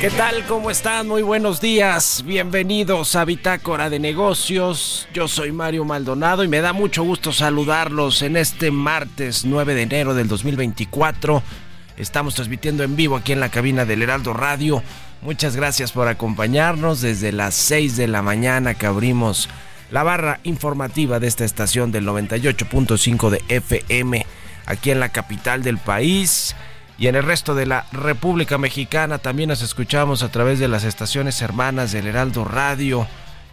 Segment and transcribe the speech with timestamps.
[0.00, 0.44] ¿Qué tal?
[0.44, 1.08] ¿Cómo están?
[1.08, 2.22] Muy buenos días.
[2.26, 5.08] Bienvenidos a Bitácora de Negocios.
[5.14, 9.82] Yo soy Mario Maldonado y me da mucho gusto saludarlos en este martes 9 de
[9.82, 11.42] enero del 2024.
[11.96, 14.82] Estamos transmitiendo en vivo aquí en la cabina del Heraldo Radio.
[15.22, 19.48] Muchas gracias por acompañarnos desde las 6 de la mañana que abrimos
[19.90, 24.26] la barra informativa de esta estación del 98.5 de FM
[24.66, 26.54] aquí en la capital del país
[26.98, 29.18] y en el resto de la República Mexicana.
[29.18, 33.06] También nos escuchamos a través de las estaciones hermanas del Heraldo Radio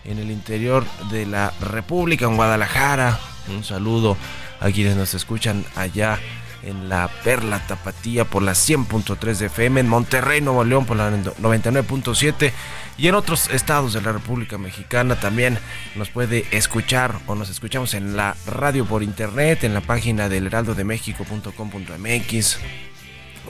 [0.05, 3.19] en el interior de la República, en Guadalajara.
[3.49, 4.17] Un saludo
[4.59, 6.19] a quienes nos escuchan allá
[6.63, 11.11] en la Perla Tapatía por la 100.3 de FM, en Monterrey, Nuevo León por la
[11.11, 12.53] 99.7
[12.97, 15.59] y en otros estados de la República Mexicana también
[15.95, 20.47] nos puede escuchar o nos escuchamos en la radio por internet, en la página del
[20.47, 22.92] heraldodemexico.com.mx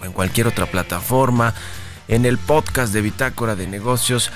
[0.02, 1.53] o en cualquier otra plataforma,
[2.08, 4.31] en el podcast de Bitácora de Negocios.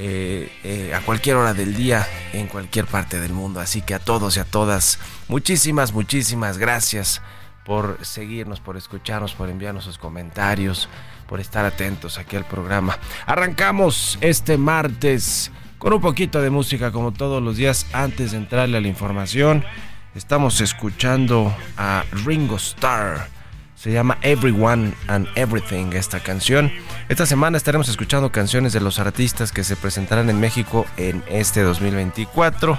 [0.00, 3.98] Eh, eh, a cualquier hora del día en cualquier parte del mundo así que a
[3.98, 7.20] todos y a todas muchísimas muchísimas gracias
[7.68, 10.88] por seguirnos, por escucharnos, por enviarnos sus comentarios,
[11.28, 12.98] por estar atentos aquí al programa.
[13.26, 18.78] Arrancamos este martes con un poquito de música como todos los días antes de entrarle
[18.78, 19.62] a la información.
[20.14, 23.37] Estamos escuchando a Ringo Starr.
[23.78, 26.72] Se llama Everyone and Everything esta canción.
[27.08, 31.62] Esta semana estaremos escuchando canciones de los artistas que se presentarán en México en este
[31.62, 32.76] 2024.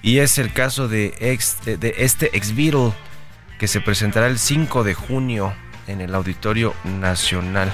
[0.00, 1.10] Y es el caso de,
[1.66, 2.94] de este ex Beatle
[3.58, 5.52] que se presentará el 5 de junio
[5.88, 7.70] en el Auditorio Nacional.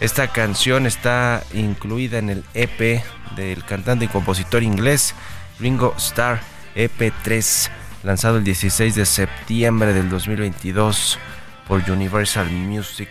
[0.00, 3.04] Esta canción está incluida en el EP
[3.36, 5.14] del cantante y compositor inglés
[5.60, 6.40] Ringo Starr
[6.74, 7.68] EP3,
[8.02, 11.18] lanzado el 16 de septiembre del 2022
[11.66, 13.08] por Universal Music.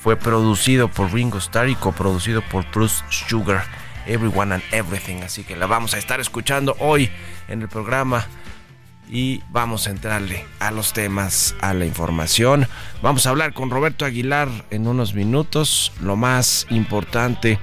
[0.00, 3.64] Fue producido por Ringo Starr y coproducido por Bruce Sugar,
[4.06, 5.22] Everyone and Everything.
[5.22, 7.10] Así que la vamos a estar escuchando hoy
[7.48, 8.26] en el programa
[9.08, 12.66] y vamos a entrarle a los temas, a la información.
[13.02, 17.58] Vamos a hablar con Roberto Aguilar en unos minutos, lo más importante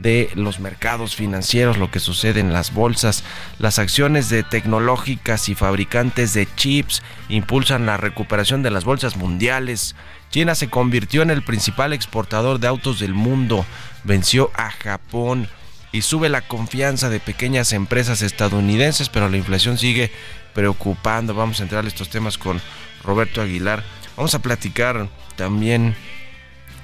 [0.00, 3.24] de los mercados financieros, lo que sucede en las bolsas.
[3.58, 9.96] Las acciones de tecnológicas y fabricantes de chips impulsan la recuperación de las bolsas mundiales.
[10.30, 13.64] China se convirtió en el principal exportador de autos del mundo,
[14.04, 15.48] venció a Japón
[15.90, 20.12] y sube la confianza de pequeñas empresas estadounidenses, pero la inflación sigue
[20.54, 21.34] preocupando.
[21.34, 22.60] Vamos a entrar a estos temas con
[23.02, 23.82] Roberto Aguilar.
[24.16, 25.96] Vamos a platicar también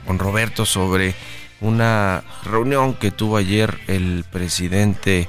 [0.06, 1.14] con Roberto sobre
[1.60, 5.28] una reunión que tuvo ayer el presidente,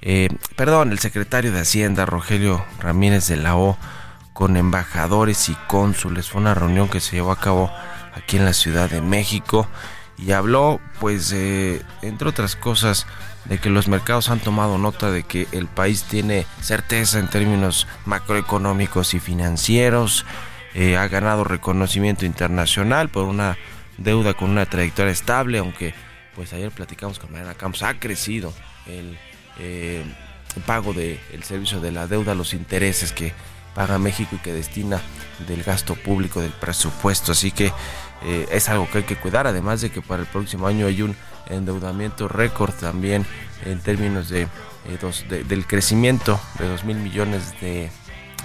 [0.00, 3.76] eh, perdón, el secretario de Hacienda, Rogelio Ramírez de la O,
[4.32, 6.28] con embajadores y cónsules.
[6.28, 7.70] Fue una reunión que se llevó a cabo
[8.14, 9.66] aquí en la Ciudad de México
[10.18, 13.06] y habló, pues, entre otras cosas,
[13.44, 17.86] de que los mercados han tomado nota de que el país tiene certeza en términos
[18.06, 20.24] macroeconómicos y financieros,
[20.74, 23.58] eh, ha ganado reconocimiento internacional por una
[23.98, 25.94] deuda con una trayectoria estable, aunque
[26.34, 28.52] pues ayer platicamos con Mariana Campos, ha crecido
[28.86, 29.18] el,
[29.58, 30.02] eh,
[30.66, 33.32] pago del servicio de la deuda, los intereses que
[33.74, 35.00] paga México y que destina
[35.46, 37.72] del gasto público del presupuesto, así que
[38.24, 41.02] eh, es algo que hay que cuidar, además de que para el próximo año hay
[41.02, 41.16] un
[41.48, 43.26] endeudamiento récord también
[43.64, 47.90] en términos de, eh, del crecimiento de 2 mil millones de,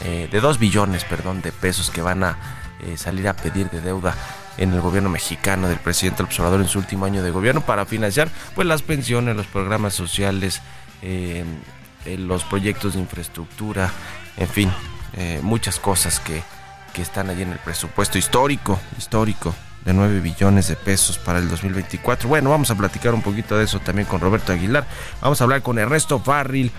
[0.03, 2.37] de 2 billones perdón, de pesos que van a
[2.95, 4.15] salir a pedir de deuda
[4.57, 8.29] en el gobierno mexicano del presidente observador en su último año de gobierno para financiar
[8.55, 10.61] pues las pensiones, los programas sociales,
[12.05, 13.91] los proyectos de infraestructura,
[14.37, 14.71] en fin,
[15.41, 16.41] muchas cosas que,
[16.93, 19.53] que están allí en el presupuesto histórico, histórico
[19.87, 22.27] de 9 billones de pesos para el 2024.
[22.27, 24.85] Bueno, vamos a platicar un poquito de eso también con Roberto Aguilar.
[25.21, 26.71] Vamos a hablar con Ernesto Farril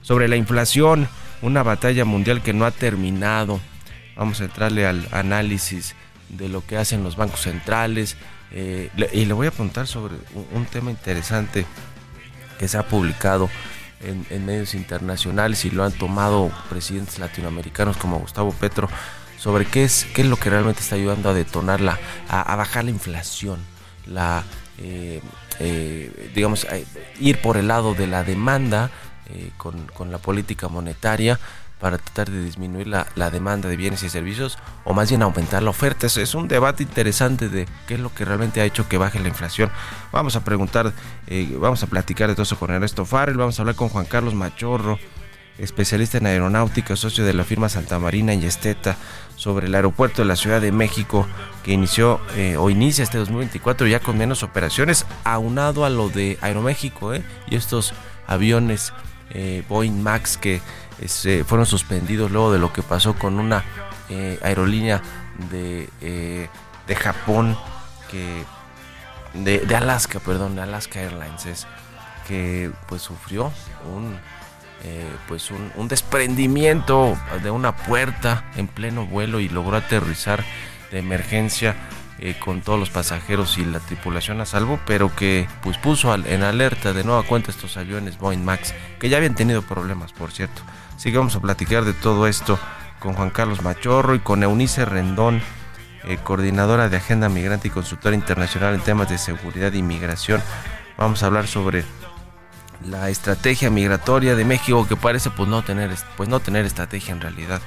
[0.00, 1.06] sobre la inflación,
[1.42, 3.60] una batalla mundial que no ha terminado.
[4.16, 5.94] Vamos a entrarle al análisis
[6.36, 8.16] de lo que hacen los bancos centrales.
[8.50, 10.14] Eh, y le voy a preguntar sobre
[10.52, 11.66] un, tema interesante
[12.58, 13.50] que se ha publicado
[14.00, 18.88] en, medios internacionales y lo han tomado presidentes latinoamericanos como Gustavo Petro
[19.38, 21.98] sobre qué es, qué es lo que realmente está ayudando a detonarla,
[22.28, 23.58] a, bajar la inflación,
[24.06, 24.44] la
[24.78, 25.20] eh,
[25.58, 26.66] eh, digamos
[27.18, 28.90] ir por el lado de la demanda
[29.56, 31.40] con, con la política monetaria
[31.84, 35.68] para tratar de disminuir la, demanda de bienes y servicios o más bien aumentar la
[35.68, 36.06] oferta.
[36.06, 39.28] Es, un debate interesante de qué es lo que realmente ha hecho que baje la
[39.28, 39.70] inflación.
[40.10, 40.94] Vamos a preguntar,
[41.26, 44.06] eh, vamos a platicar de todo eso con Ernesto Farrell, vamos a hablar con Juan
[44.06, 44.98] Carlos Machorro,
[45.58, 48.96] especialista en aeronáutica, socio de la firma Santa Marina y Esteta,
[49.36, 51.26] sobre el aeropuerto de la Ciudad de México
[51.64, 56.38] que inició eh, o inicia este 2024 ya con menos operaciones, aunado a lo de
[56.40, 57.92] Aeroméxico eh, y estos
[58.26, 58.94] aviones
[59.68, 60.60] Boeing Max que
[61.00, 63.64] eh, fueron suspendidos luego de lo que pasó con una
[64.08, 65.02] eh, aerolínea
[65.50, 66.48] de, eh,
[66.86, 67.56] de Japón
[68.10, 68.44] que
[69.34, 71.66] de, Alaska, perdón, de Alaska Airlines es,
[72.28, 73.52] que pues sufrió
[73.92, 74.18] un
[75.28, 80.44] pues un, desprendimiento de una puerta en pleno vuelo y logró aterrizar
[80.92, 81.74] de emergencia
[82.44, 86.92] con todos los pasajeros y la tripulación a salvo, pero que pues puso en alerta
[86.92, 90.60] de nueva cuenta estos aviones Boeing Max, que ya habían tenido problemas, por cierto,
[90.96, 92.58] Así que vamos a platicar de todo esto
[93.00, 95.42] con Juan Carlos Machorro y con Eunice Rendón,
[96.04, 100.42] eh, coordinadora de Agenda Migrante y consultora internacional en temas de seguridad e inmigración.
[100.96, 101.84] Vamos a hablar sobre
[102.88, 107.20] la estrategia migratoria de México que parece pues no tener pues no tener estrategia en
[107.20, 107.60] realidad.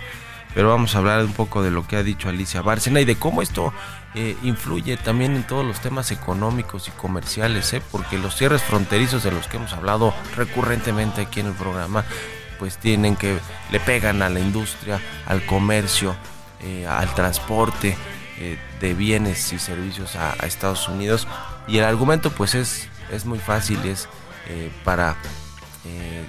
[0.53, 3.17] Pero vamos a hablar un poco de lo que ha dicho Alicia Bárcena y de
[3.17, 3.73] cómo esto
[4.15, 7.81] eh, influye también en todos los temas económicos y comerciales, ¿eh?
[7.91, 12.05] porque los cierres fronterizos de los que hemos hablado recurrentemente aquí en el programa
[12.59, 13.39] pues tienen que,
[13.71, 16.15] le pegan a la industria, al comercio,
[16.61, 17.95] eh, al transporte
[18.39, 21.27] eh, de bienes y servicios a, Estados Unidos.
[21.67, 24.07] Y el argumento pues es, es muy fácil, es
[24.47, 25.15] eh, para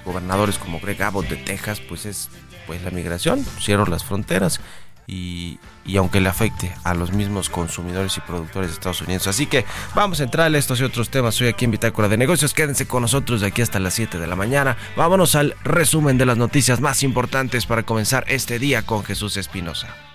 [0.05, 2.29] gobernadores como Greg Abbott de Texas, pues es
[2.65, 4.61] pues la migración, cierro las fronteras
[5.09, 5.59] y,
[5.97, 9.25] aunque le afecte a los mismos consumidores y productores de Estados Unidos.
[9.27, 9.65] Así que
[9.95, 12.53] vamos a entrar a estos y otros temas hoy aquí en Bitácora de Negocios.
[12.53, 14.77] Quédense con nosotros de aquí hasta las 7 de la mañana.
[14.95, 20.08] Vámonos al resumen de las noticias más importantes para comenzar este día con Jesús Espinosa.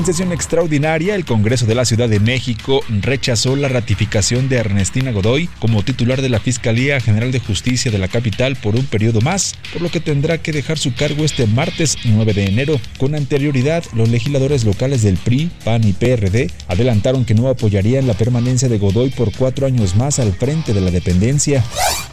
[0.00, 5.12] En sesión extraordinaria, el Congreso de la Ciudad de México rechazó la ratificación de Ernestina
[5.12, 9.20] Godoy como titular de la Fiscalía General de Justicia de la capital por un periodo
[9.20, 12.80] más, por lo que tendrá que dejar su cargo este martes 9 de enero.
[12.96, 18.14] Con anterioridad, los legisladores locales del PRI, PAN y PRD adelantaron que no apoyarían la
[18.14, 21.62] permanencia de Godoy por cuatro años más al frente de la dependencia.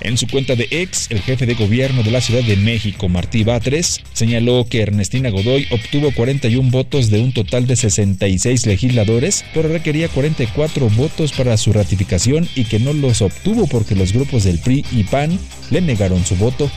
[0.01, 3.45] En su cuenta de ex, el jefe de gobierno de la Ciudad de México, Martí
[3.45, 9.69] Batres, señaló que Ernestina Godoy obtuvo 41 votos de un total de 66 legisladores, pero
[9.69, 14.59] requería 44 votos para su ratificación y que no los obtuvo porque los grupos del
[14.59, 15.39] PRI y PAN
[15.69, 16.69] le negaron su voto.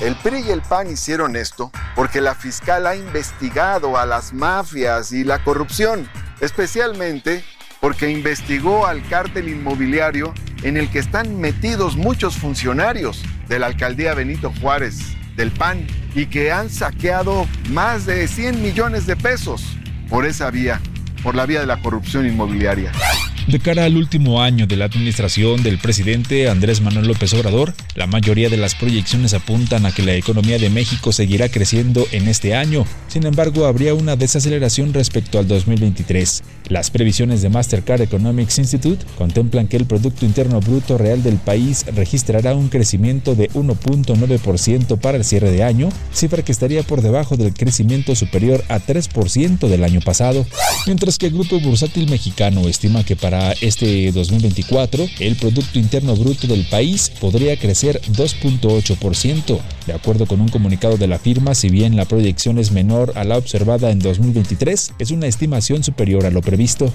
[0.00, 5.12] El PRI y el PAN hicieron esto porque la fiscal ha investigado a las mafias
[5.12, 6.08] y la corrupción,
[6.40, 7.44] especialmente
[7.80, 14.14] porque investigó al cártel inmobiliario en el que están metidos muchos funcionarios de la alcaldía
[14.14, 15.00] Benito Juárez,
[15.36, 19.76] del PAN, y que han saqueado más de 100 millones de pesos
[20.14, 20.80] por esa vía,
[21.24, 22.92] por la vía de la corrupción inmobiliaria.
[23.48, 28.06] De cara al último año de la administración del presidente Andrés Manuel López Obrador, la
[28.06, 32.54] mayoría de las proyecciones apuntan a que la economía de México seguirá creciendo en este
[32.54, 32.86] año.
[33.08, 36.44] Sin embargo, habría una desaceleración respecto al 2023.
[36.68, 41.84] Las previsiones de Mastercard Economics Institute contemplan que el Producto Interno Bruto Real del país
[41.94, 47.36] registrará un crecimiento de 1.9% para el cierre de año, cifra que estaría por debajo
[47.36, 50.46] del crecimiento superior a 3% del año pasado,
[50.86, 56.46] mientras que el Grupo Bursátil Mexicano estima que para este 2024, el Producto Interno Bruto
[56.46, 59.60] del país podría crecer 2.8%.
[59.86, 63.24] De acuerdo con un comunicado de la firma, si bien la proyección es menor a
[63.24, 66.92] la observada en 2023, es una estimación superior a lo previsto.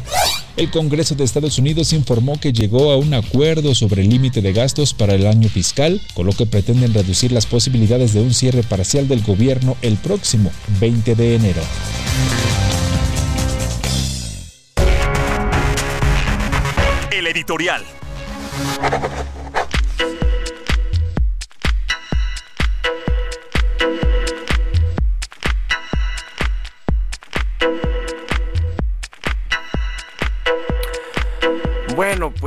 [0.58, 4.54] El Congreso de Estados Unidos informó que llegó a un acuerdo sobre el límite de
[4.54, 8.64] gastos para el año fiscal, con lo que pretenden reducir las posibilidades de un cierre
[8.64, 11.62] parcial del gobierno el próximo 20 de enero.
[17.30, 17.84] editorial.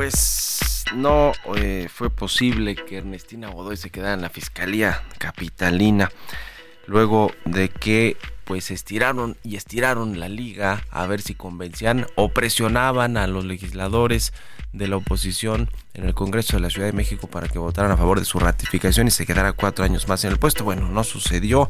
[0.03, 6.11] Pues no eh, fue posible que Ernestina Godoy se quedara en la Fiscalía Capitalina
[6.87, 13.15] luego de que pues estiraron y estiraron la liga a ver si convencían o presionaban
[13.15, 14.33] a los legisladores
[14.73, 17.95] de la oposición en el Congreso de la Ciudad de México para que votaran a
[17.95, 20.65] favor de su ratificación y se quedara cuatro años más en el puesto.
[20.65, 21.69] Bueno, no sucedió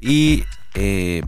[0.00, 0.42] y
[0.74, 1.22] eh,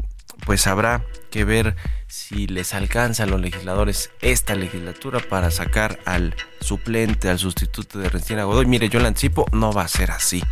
[0.47, 6.35] pues habrá que ver si les alcanza a los legisladores esta legislatura para sacar al
[6.61, 8.67] suplente, al sustituto de Ernestina Godoy.
[8.67, 10.43] Mire, yo le anticipo, no va a ser así.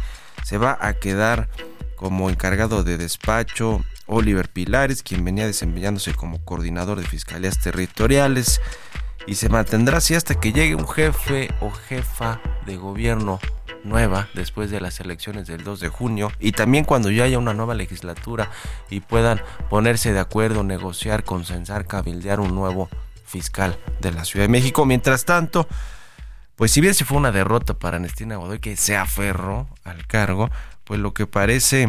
[0.44, 1.49] Se va a quedar
[1.96, 8.61] como encargado de despacho Oliver Pilares, quien venía desempeñándose como coordinador de fiscalías territoriales
[9.26, 13.38] y se mantendrá así hasta que llegue un jefe o jefa de gobierno
[13.84, 17.54] nueva después de las elecciones del 2 de junio y también cuando ya haya una
[17.54, 18.50] nueva legislatura
[18.90, 22.88] y puedan ponerse de acuerdo, negociar, consensar, cabildear un nuevo
[23.24, 24.84] fiscal de la Ciudad de México.
[24.84, 25.66] Mientras tanto,
[26.56, 30.50] pues si bien se fue una derrota para Ernestina Godoy que se aferró al cargo,
[30.84, 31.88] pues lo que parece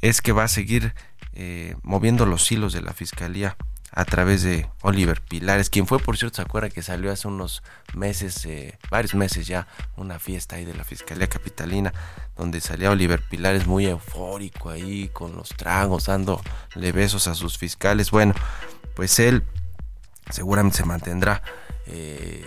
[0.00, 0.94] es que va a seguir
[1.32, 3.56] eh, moviendo los hilos de la fiscalía
[3.96, 7.62] a través de Oliver Pilares, quien fue, por cierto, se acuerda que salió hace unos
[7.94, 11.94] meses, eh, varios meses ya, una fiesta ahí de la Fiscalía Capitalina,
[12.36, 18.10] donde salía Oliver Pilares muy eufórico ahí, con los tragos, dándole besos a sus fiscales.
[18.10, 18.34] Bueno,
[18.96, 19.44] pues él
[20.28, 21.42] seguramente se mantendrá
[21.86, 22.44] eh,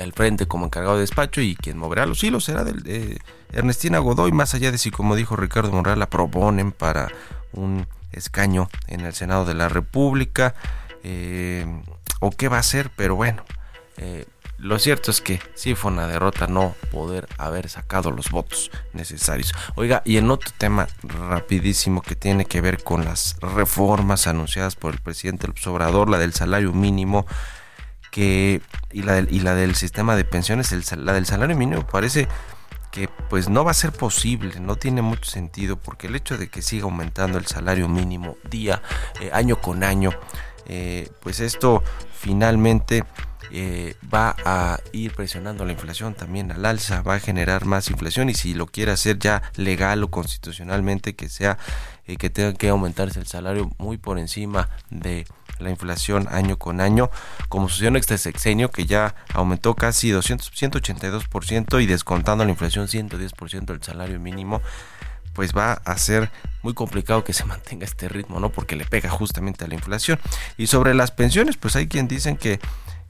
[0.00, 3.20] al frente como encargado de despacho y quien moverá los hilos será de
[3.52, 7.08] Ernestina Godoy, más allá de si, como dijo Ricardo Monreal, la proponen para
[7.52, 10.56] un escaño en el Senado de la República.
[11.10, 11.64] Eh,
[12.20, 13.42] o qué va a hacer, pero bueno,
[13.96, 14.26] eh,
[14.58, 19.54] lo cierto es que sí fue una derrota no poder haber sacado los votos necesarios.
[19.74, 24.92] Oiga, y en otro tema rapidísimo que tiene que ver con las reformas anunciadas por
[24.92, 27.24] el presidente López Obrador, la del salario mínimo
[28.10, 28.60] que
[28.92, 32.28] y la del, y la del sistema de pensiones, la del salario mínimo parece
[32.90, 36.48] que pues no va a ser posible, no tiene mucho sentido porque el hecho de
[36.48, 38.82] que siga aumentando el salario mínimo día,
[39.20, 40.10] eh, año con año,
[40.68, 41.82] eh, pues esto
[42.12, 43.04] finalmente
[43.50, 48.28] eh, va a ir presionando la inflación también al alza, va a generar más inflación
[48.28, 51.56] y si lo quiere hacer ya legal o constitucionalmente que sea
[52.06, 55.26] eh, que tenga que aumentarse el salario muy por encima de
[55.60, 57.10] la inflación año con año,
[57.48, 62.86] como sucedió en este sexenio que ya aumentó casi 200, 182% y descontando la inflación
[62.86, 64.60] 110% del salario mínimo
[65.38, 66.32] pues va a ser
[66.64, 68.50] muy complicado que se mantenga este ritmo, ¿no?
[68.50, 70.18] Porque le pega justamente a la inflación.
[70.56, 72.58] Y sobre las pensiones, pues hay quien dicen que,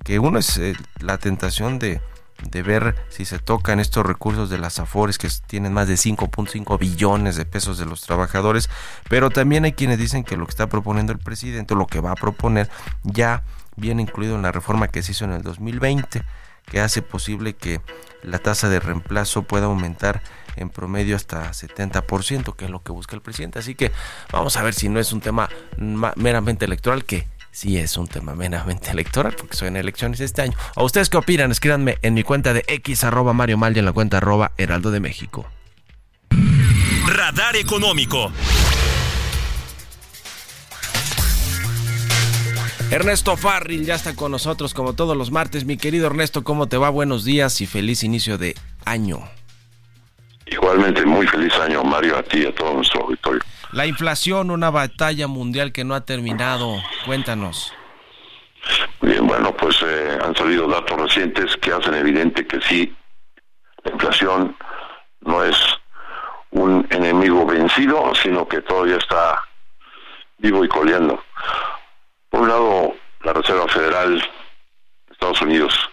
[0.04, 2.02] que uno es eh, la tentación de,
[2.50, 6.78] de ver si se tocan estos recursos de las AFORES que tienen más de 5.5
[6.78, 8.68] billones de pesos de los trabajadores,
[9.08, 12.12] pero también hay quienes dicen que lo que está proponiendo el presidente, lo que va
[12.12, 12.68] a proponer,
[13.04, 13.42] ya
[13.74, 16.22] viene incluido en la reforma que se hizo en el 2020,
[16.66, 17.80] que hace posible que
[18.22, 20.20] la tasa de reemplazo pueda aumentar
[20.58, 23.58] en promedio hasta 70%, que es lo que busca el presidente.
[23.58, 23.92] Así que
[24.32, 25.48] vamos a ver si no es un tema
[25.78, 30.56] meramente electoral, que sí es un tema meramente electoral, porque soy en elecciones este año.
[30.74, 31.50] ¿A ustedes qué opinan?
[31.50, 34.90] Escríbanme en mi cuenta de X arroba Mario Mal y en la cuenta arroba Heraldo
[34.90, 35.46] de México.
[37.06, 38.30] Radar Económico.
[42.90, 45.66] Ernesto Farril ya está con nosotros como todos los martes.
[45.66, 46.88] Mi querido Ernesto, ¿cómo te va?
[46.88, 49.28] Buenos días y feliz inicio de año.
[50.50, 53.40] Igualmente, muy feliz año, Mario, a ti y a todo nuestro auditorio.
[53.72, 56.76] La inflación, una batalla mundial que no ha terminado.
[57.04, 57.72] Cuéntanos.
[59.00, 62.94] Bien, bueno, pues eh, han salido datos recientes que hacen evidente que sí,
[63.84, 64.56] la inflación
[65.20, 65.56] no es
[66.50, 69.42] un enemigo vencido, sino que todavía está
[70.38, 71.22] vivo y coleando.
[72.30, 75.90] Por un lado, la Reserva Federal de Estados Unidos,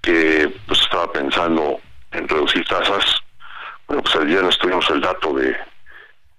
[0.00, 1.80] que pues estaba pensando
[2.12, 3.04] en reducir tasas,
[3.88, 5.56] bueno, pues ayer nos tuvimos el dato de,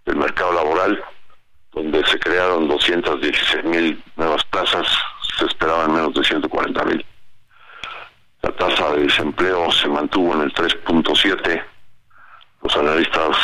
[0.06, 1.04] del mercado laboral,
[1.74, 4.88] donde se crearon 216 mil nuevas plazas,
[5.38, 7.06] se esperaban menos de 140 mil.
[8.44, 11.64] La tasa de desempleo se mantuvo en el 3.7.
[12.62, 13.38] Los analistas,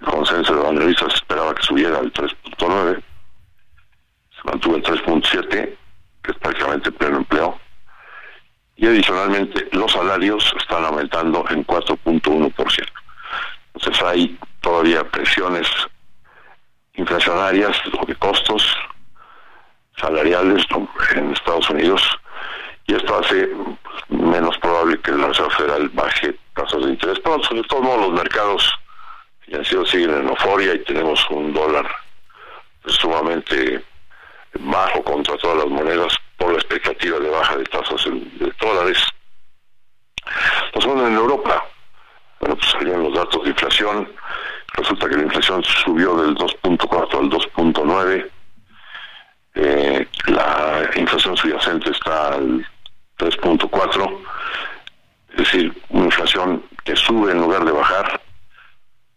[0.00, 3.02] el consenso de los analistas esperaba que subiera al 3.9.
[4.34, 5.76] Se mantuvo en 3.7,
[6.22, 7.58] que es prácticamente pleno empleo.
[8.76, 12.97] Y adicionalmente, los salarios están aumentando en 4.1%.
[13.78, 15.68] Entonces hay todavía presiones
[16.94, 18.76] inflacionarias o de costos
[19.96, 20.66] salariales
[21.14, 22.02] en Estados Unidos.
[22.88, 23.48] Y esto hace
[24.08, 27.20] menos probable que la Reserva Federal baje tasas de interés.
[27.20, 28.68] Pero sobre todo los mercados
[29.42, 31.88] financieros siguen en euforia y tenemos un dólar
[32.84, 33.84] sumamente
[34.58, 38.98] bajo contra todas las monedas por la expectativa de baja de tasas de dólares
[42.40, 44.12] bueno, pues salían los datos de inflación,
[44.74, 48.30] resulta que la inflación subió del 2.4 al 2.9,
[49.54, 52.66] eh, la inflación subyacente está al
[53.18, 54.18] 3.4,
[55.30, 58.20] es decir, una inflación que sube en lugar de bajar,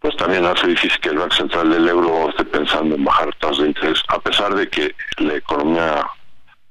[0.00, 3.58] pues también hace difícil que el Banco Central del Euro esté pensando en bajar tasas
[3.58, 6.04] de interés, a pesar de que la economía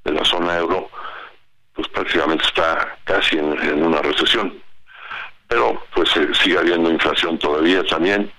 [0.04, 0.90] de la zona euro
[1.74, 4.61] pues prácticamente está casi en una recesión.
[5.52, 8.32] Pero pues eh, sigue habiendo inflación todavía también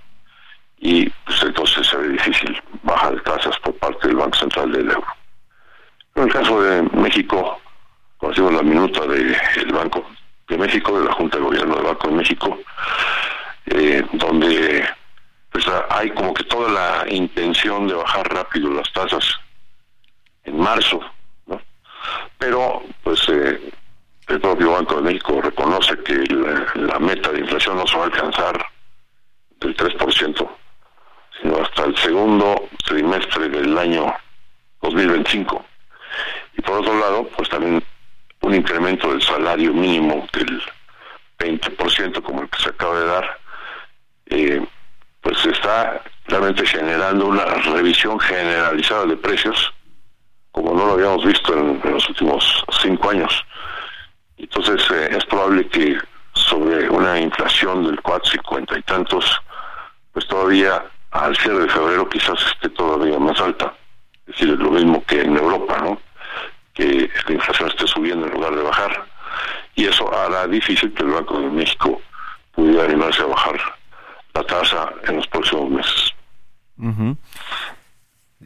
[0.79, 5.05] y pues entonces se ve difícil bajar tasas por parte del Banco Central del Euro.
[6.15, 7.61] En el caso de México,
[8.17, 10.03] conocimos la minuta del Banco
[10.49, 12.59] de México, de la Junta de Gobierno del Banco de México,
[13.67, 14.83] eh, donde
[15.51, 19.23] pues hay como que toda la intención de bajar rápido las tasas
[20.45, 20.99] en marzo,
[21.45, 21.61] ¿no?
[22.39, 23.61] pero pues eh,
[24.33, 26.25] el propio Banco de México reconoce que
[26.75, 28.65] la, meta de inflación no se va a alcanzar
[29.59, 30.49] del 3%,
[31.41, 34.13] sino hasta el segundo trimestre del año
[34.81, 35.65] 2025.
[36.57, 37.83] Y por otro lado, pues también
[38.41, 40.61] un incremento del salario mínimo del
[41.39, 43.39] 20% como el que se acaba de dar,
[44.27, 44.65] eh,
[45.21, 49.73] pues está realmente generando una revisión generalizada de precios
[50.53, 53.43] como no lo habíamos visto en, los últimos cinco años.
[54.37, 55.97] Entonces eh, es probable que
[56.33, 59.41] sobre una inflación del 4,50 y tantos,
[60.11, 63.73] pues todavía al cierre de febrero quizás esté todavía más alta.
[64.25, 65.99] Es decir, es lo mismo que en Europa, ¿no?
[66.73, 69.05] Que la inflación esté subiendo en lugar de bajar.
[69.75, 72.01] Y eso hará difícil que el Banco de México
[72.53, 73.59] pudiera animarse a bajar
[74.33, 76.11] la tasa en los próximos meses.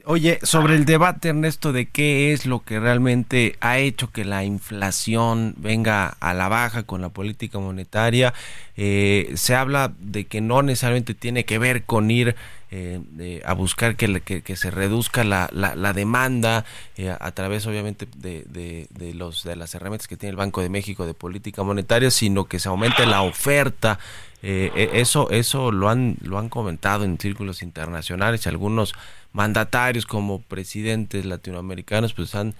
[0.05, 4.43] Oye, sobre el debate, Ernesto, de qué es lo que realmente ha hecho que la
[4.43, 8.33] inflación venga a la baja con la política monetaria,
[8.75, 12.35] eh, se habla de que no necesariamente tiene que ver con ir
[12.69, 16.65] eh, a buscar que, que, se reduzca la, la, demanda
[16.97, 18.43] eh, a través obviamente de,
[18.89, 22.45] de, los de las herramientas que tiene el Banco de México de política monetaria, sino
[22.45, 23.99] que se aumente la oferta.
[24.43, 28.93] E, eso eso lo han lo han comentado en círculos internacionales algunos
[29.33, 32.55] mandatarios como presidentes latinoamericanos pues han,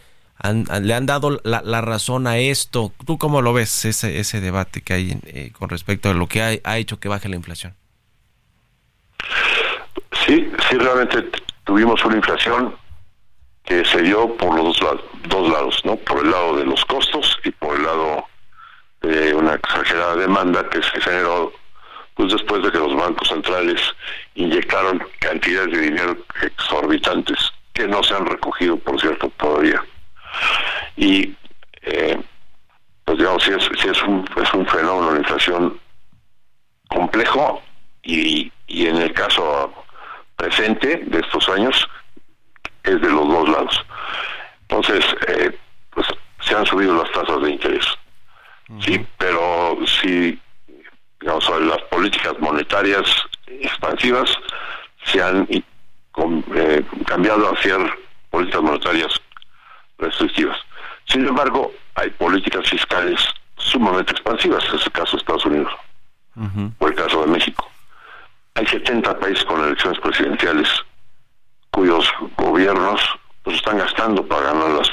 [0.82, 2.92] le han dado la, razón a esto.
[3.06, 6.62] ¿Tú cómo lo ves ese, ese debate que hay eh, con respecto a lo que
[6.64, 7.74] ha, hecho que baje la inflación?
[10.26, 11.30] Sí, sí, realmente
[11.64, 12.76] tuvimos una inflación
[13.64, 15.96] que se dio por los dos, dos lados, ¿no?
[15.96, 18.26] Por el lado de los costos y por el lado
[19.02, 21.52] de una exagerada demanda que se generó
[22.18, 23.80] pues después de que los bancos centrales
[24.36, 27.38] inyectaron cantidades de dinero exorbitantes
[27.74, 29.84] que no se han recogido, por cierto, todavía.
[30.96, 31.36] Y,
[31.84, 32.20] eh,
[33.06, 35.80] pues digamos, si es, si es, un, es un fenómeno de inflación
[36.90, 37.62] complejo
[38.02, 39.72] y, y en el caso
[40.36, 41.88] presente de estos años
[42.84, 43.86] es de los dos lados.
[44.62, 45.56] Entonces, eh,
[45.92, 46.08] pues
[46.42, 47.86] se han subido las tasas de interés.
[48.80, 50.38] Sí, pero si
[51.20, 53.06] digamos, las políticas monetarias
[53.48, 54.30] expansivas
[55.06, 57.80] se han eh, cambiado a ser
[58.30, 59.22] políticas monetarias
[59.98, 60.58] restrictivas.
[61.06, 63.20] Sin embargo, hay políticas fiscales
[63.58, 65.74] sumamente expansivas, es el caso de Estados Unidos,
[66.80, 67.70] o el caso de México.
[68.56, 70.68] Hay 70 países con elecciones presidenciales
[71.72, 73.02] cuyos gobiernos
[73.44, 74.90] pues están gastando para ganar las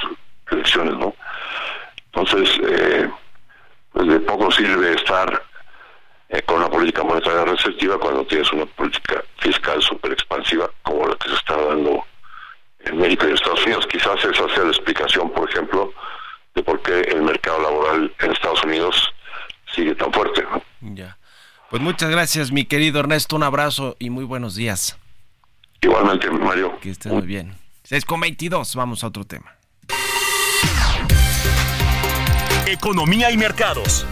[0.50, 1.14] elecciones, ¿no?
[2.12, 3.10] Entonces, eh,
[3.92, 5.42] pues de poco sirve estar
[6.28, 11.16] eh, con una política monetaria receptiva cuando tienes una política fiscal súper expansiva como la
[11.16, 12.04] que se está dando
[12.80, 13.86] en México y en Estados Unidos.
[13.86, 15.92] Quizás esa sea la explicación, por ejemplo,
[16.54, 19.12] de por qué el mercado laboral en Estados Unidos
[19.74, 20.44] sigue tan fuerte.
[20.80, 21.18] Ya.
[21.70, 23.36] Pues muchas gracias, mi querido Ernesto.
[23.36, 24.98] Un abrazo y muy buenos días.
[25.80, 26.78] Igualmente, Mario.
[26.80, 27.54] Que estés muy bien.
[27.82, 29.56] 6 con 22, vamos a otro tema.
[32.66, 34.06] Economía y mercados.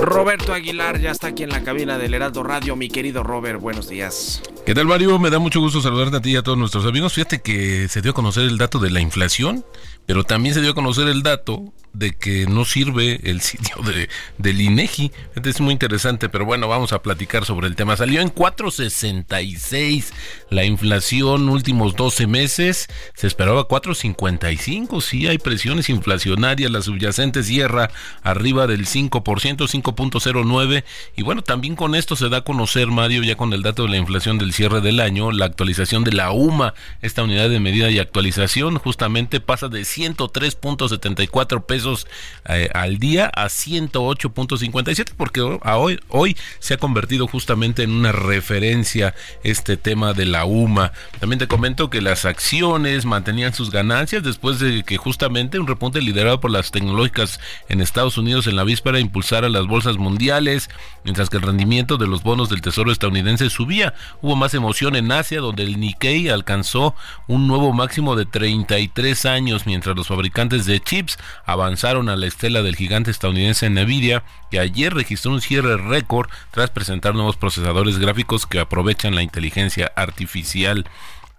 [0.00, 2.76] Roberto Aguilar ya está aquí en la cabina del Heraldo Radio.
[2.76, 4.42] Mi querido Robert, buenos días.
[4.64, 5.18] ¿Qué tal, Mario?
[5.18, 7.14] Me da mucho gusto saludarte a ti y a todos nuestros amigos.
[7.14, 9.64] Fíjate que se dio a conocer el dato de la inflación,
[10.06, 14.08] pero también se dio a conocer el dato de que no sirve el sitio de,
[14.38, 15.12] del INEGI.
[15.34, 17.96] Este es muy interesante, pero bueno, vamos a platicar sobre el tema.
[17.96, 20.12] Salió en 4.66
[20.50, 22.88] la inflación últimos 12 meses.
[23.14, 25.00] Se esperaba 4.55.
[25.00, 26.70] Sí, hay presiones inflacionarias.
[26.70, 27.90] La subyacente cierra
[28.22, 30.84] arriba del 5%, 5.09.
[31.16, 33.90] Y bueno, también con esto se da a conocer, Mario, ya con el dato de
[33.90, 37.90] la inflación del cierre del año, la actualización de la UMA, esta unidad de medida
[37.90, 42.06] y actualización, justamente pasa de 103.74 pesos
[42.48, 49.14] eh, al día a 108.57, porque hoy, hoy se ha convertido justamente en una referencia
[49.42, 50.92] este tema de la UMA.
[51.20, 56.00] También te comento que las acciones mantenían sus ganancias después de que justamente un repunte
[56.00, 60.70] liderado por las tecnológicas en Estados Unidos en la víspera impulsara las bolsas mundiales,
[61.04, 63.94] mientras que el rendimiento de los bonos del Tesoro estadounidense subía.
[64.20, 66.96] Hubo más emoción en Asia, donde el Nikkei alcanzó
[67.28, 72.60] un nuevo máximo de 33 años, mientras los fabricantes de chips avanzaron a la estela
[72.62, 78.44] del gigante estadounidense Nvidia, que ayer registró un cierre récord tras presentar nuevos procesadores gráficos
[78.44, 80.86] que aprovechan la inteligencia artificial.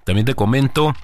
[0.05, 0.95] También te comento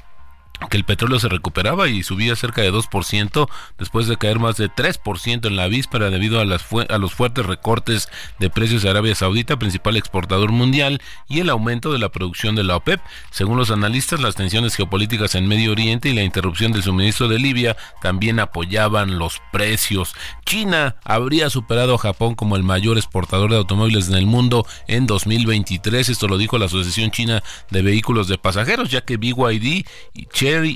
[0.68, 4.70] que el petróleo se recuperaba y subía cerca de 2% después de caer más de
[4.70, 9.16] 3% en la víspera debido a, las a los fuertes recortes de precios de Arabia
[9.16, 13.00] Saudita, principal exportador mundial, y el aumento de la producción de la OPEP.
[13.32, 17.40] Según los analistas, las tensiones geopolíticas en Medio Oriente y la interrupción del suministro de
[17.40, 20.14] Libia también apoyaban los precios.
[20.46, 25.08] China habría superado a Japón como el mayor exportador de automóviles en el mundo en
[25.08, 26.10] 2023.
[26.10, 30.26] Esto lo dijo la Asociación China de Vehículos de Pasajeros, ya que BYD y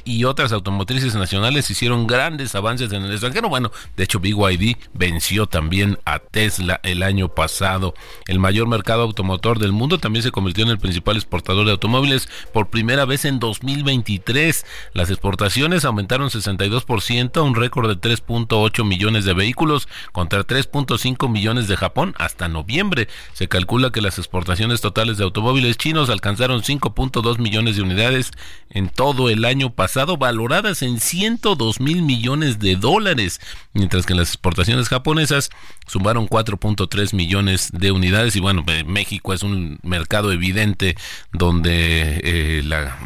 [0.06, 3.50] y otras automotrices nacionales hicieron grandes avances en el extranjero.
[3.50, 7.96] Bueno, de hecho BYD venció también a Tesla el año pasado.
[8.28, 12.30] El mayor mercado automotor del mundo también se convirtió en el principal exportador de automóviles
[12.54, 14.66] por primera vez en 2023.
[14.94, 21.68] Las exportaciones aumentaron 62% a un récord de 3.8 millones de vehículos contra 3.5 millones
[21.68, 23.08] de Japón hasta noviembre.
[23.34, 28.32] Se calcula que las exportaciones totales de automóviles chinos alcanzaron 5.2 millones de unidades
[28.70, 33.40] en todo el año pasado valoradas en 102 mil millones de dólares,
[33.74, 35.50] mientras que las exportaciones japonesas
[35.88, 40.96] sumaron 4.3 millones de unidades y bueno, eh, México es un mercado evidente
[41.32, 42.98] donde eh, la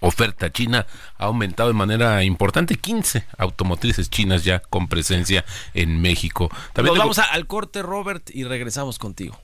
[0.00, 0.86] oferta china
[1.18, 6.50] ha aumentado de manera importante, 15 automotrices chinas ya con presencia en México.
[6.72, 9.43] También Nos vamos al corte Robert y regresamos contigo.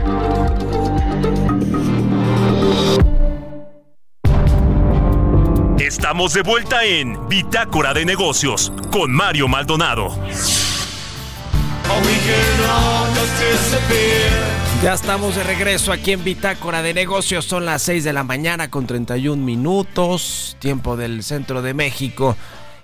[5.91, 10.17] Estamos de vuelta en Bitácora de Negocios con Mario Maldonado.
[14.81, 17.43] Ya estamos de regreso aquí en Bitácora de Negocios.
[17.43, 22.37] Son las 6 de la mañana con 31 minutos, tiempo del centro de México.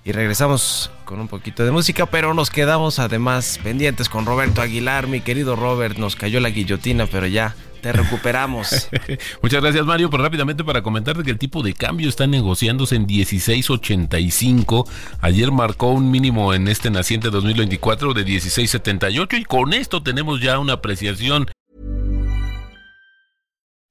[0.03, 5.07] Y regresamos con un poquito de música, pero nos quedamos además pendientes con Roberto Aguilar.
[5.07, 8.89] Mi querido Robert, nos cayó la guillotina, pero ya te recuperamos.
[9.41, 10.09] Muchas gracias, Mario.
[10.09, 14.87] Pues rápidamente para comentarte que el tipo de cambio está negociándose en 16.85.
[15.21, 20.59] Ayer marcó un mínimo en este naciente 2024 de 16.78 y con esto tenemos ya
[20.59, 21.47] una apreciación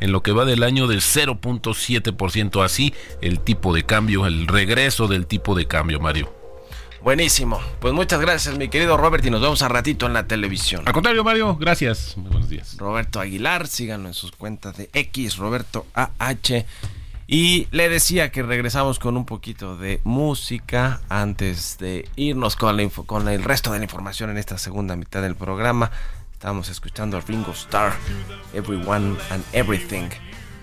[0.00, 2.64] En lo que va del año del 0.7%.
[2.64, 6.32] Así el tipo de cambio, el regreso del tipo de cambio, Mario.
[7.02, 7.60] Buenísimo.
[7.80, 10.82] Pues muchas gracias, mi querido Robert, y nos vemos a ratito en la televisión.
[10.86, 12.16] Al contrario, Mario, gracias.
[12.16, 12.76] Muy buenos días.
[12.78, 16.64] Roberto Aguilar, síganlo en sus cuentas de X, Roberto AH.
[17.26, 23.26] Y le decía que regresamos con un poquito de música antes de irnos con, con
[23.28, 25.90] el resto de la información en esta segunda mitad del programa.
[26.42, 27.92] Estábamos escuchando a Ringo Starr,
[28.52, 30.08] Everyone and Everything,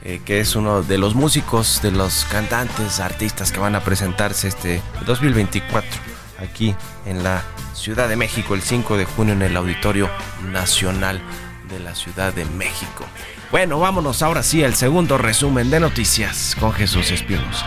[0.03, 4.49] eh, que es uno de los músicos, de los cantantes, artistas que van a presentarse
[4.49, 5.89] este 2024
[6.37, 10.09] aquí en la Ciudad de México, el 5 de junio en el Auditorio
[10.51, 11.21] Nacional
[11.69, 13.05] de la Ciudad de México.
[13.49, 17.65] Bueno, vámonos ahora sí al segundo resumen de noticias con Jesús Espinosa.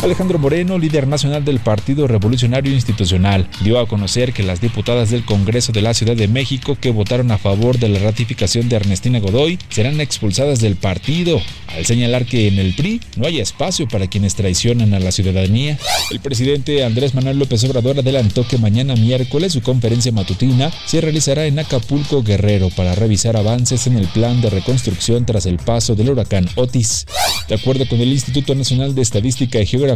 [0.00, 5.24] Alejandro Moreno, líder nacional del Partido Revolucionario Institucional, dio a conocer que las diputadas del
[5.24, 9.18] Congreso de la Ciudad de México que votaron a favor de la ratificación de Ernestina
[9.18, 14.06] Godoy serán expulsadas del partido, al señalar que en el PRI no hay espacio para
[14.06, 15.76] quienes traicionan a la ciudadanía.
[16.12, 21.46] El presidente Andrés Manuel López Obrador adelantó que mañana miércoles su conferencia matutina se realizará
[21.46, 26.10] en Acapulco Guerrero para revisar avances en el plan de reconstrucción tras el paso del
[26.10, 27.04] huracán Otis.
[27.48, 29.87] De acuerdo con el Instituto Nacional de Estadística y Geografía,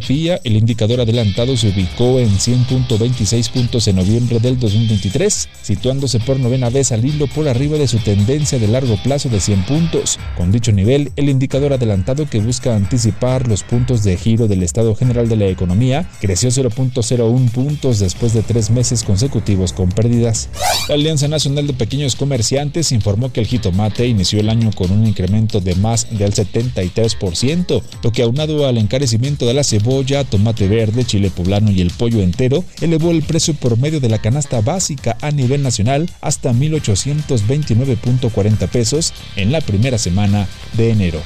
[0.44, 6.70] el indicador adelantado se ubicó en 100.26 puntos en noviembre del 2023, situándose por novena
[6.70, 10.18] vez al hilo por arriba de su tendencia de largo plazo de 100 puntos.
[10.36, 14.94] Con dicho nivel, el indicador adelantado que busca anticipar los puntos de giro del estado
[14.94, 20.48] general de la economía creció 0.01 puntos después de tres meses consecutivos con pérdidas.
[20.88, 25.06] La Alianza Nacional de Pequeños Comerciantes informó que el jitomate inició el año con un
[25.06, 29.81] incremento de más del 73%, lo que aunado al encarecimiento de la cebolla,
[30.28, 34.60] tomate verde, chile poblano y el pollo entero, elevó el precio promedio de la canasta
[34.60, 41.20] básica a nivel nacional hasta 1.829.40 pesos en la primera semana de enero.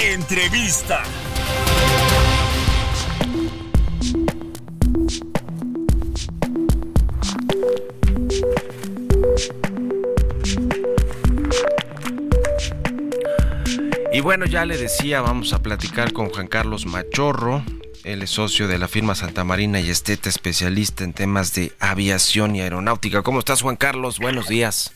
[0.00, 1.02] Entrevista.
[14.12, 17.62] Y bueno, ya le decía, vamos a platicar con Juan Carlos Machorro.
[18.02, 22.56] Él es socio de la firma Santa Marina y esteta especialista en temas de aviación
[22.56, 23.22] y aeronáutica.
[23.22, 24.18] ¿Cómo estás, Juan Carlos?
[24.18, 24.92] Buenos días.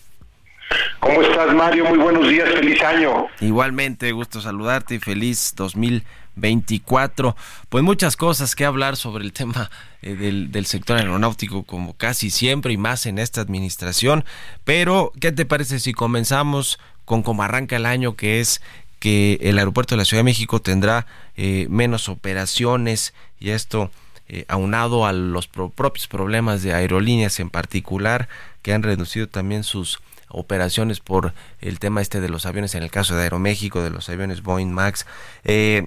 [0.98, 1.84] ¿Cómo estás, Mario?
[1.84, 3.28] Muy buenos días, feliz año.
[3.40, 7.36] Igualmente, gusto saludarte y feliz 2024.
[7.68, 9.70] Pues muchas cosas que hablar sobre el tema
[10.02, 14.24] eh, del, del, sector aeronáutico, como casi siempre y más en esta administración.
[14.64, 18.62] Pero, ¿qué te parece si comenzamos con cómo arranca el año, que es
[19.04, 23.90] que el aeropuerto de la Ciudad de México tendrá eh, menos operaciones y esto
[24.28, 28.30] eh, aunado a los pro propios problemas de aerolíneas en particular
[28.62, 32.90] que han reducido también sus operaciones por el tema este de los aviones en el
[32.90, 35.04] caso de Aeroméxico, de los aviones Boeing Max.
[35.44, 35.86] Eh,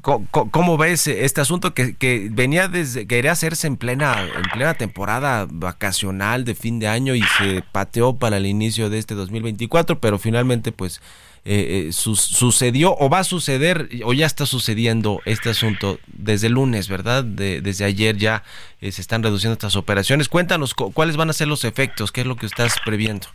[0.00, 5.46] ¿Cómo, ves este asunto que, que, venía desde, quería hacerse en plena, en plena temporada
[5.50, 10.18] vacacional de fin de año y se pateó para el inicio de este 2024, pero
[10.18, 11.02] finalmente pues
[11.44, 16.54] eh, eh sucedió o va a suceder o ya está sucediendo este asunto desde el
[16.54, 17.24] lunes, ¿verdad?
[17.24, 18.42] De, desde ayer ya
[18.80, 20.28] eh, se están reduciendo estas operaciones.
[20.28, 23.28] Cuéntanos cuáles van a ser los efectos, qué es lo que estás previendo.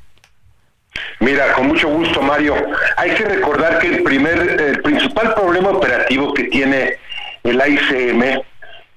[1.19, 2.55] Mira, con mucho gusto, Mario.
[2.97, 6.97] Hay que recordar que el primer, el principal problema operativo que tiene
[7.43, 8.41] el AICM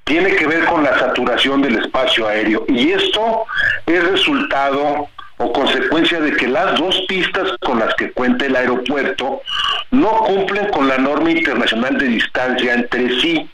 [0.04, 3.44] tiene que ver con la saturación del espacio aéreo y esto
[3.86, 5.08] es resultado
[5.42, 9.42] o consecuencia de que las dos pistas con las que cuenta el aeropuerto
[9.90, 13.48] no cumplen con la norma internacional de distancia entre sí.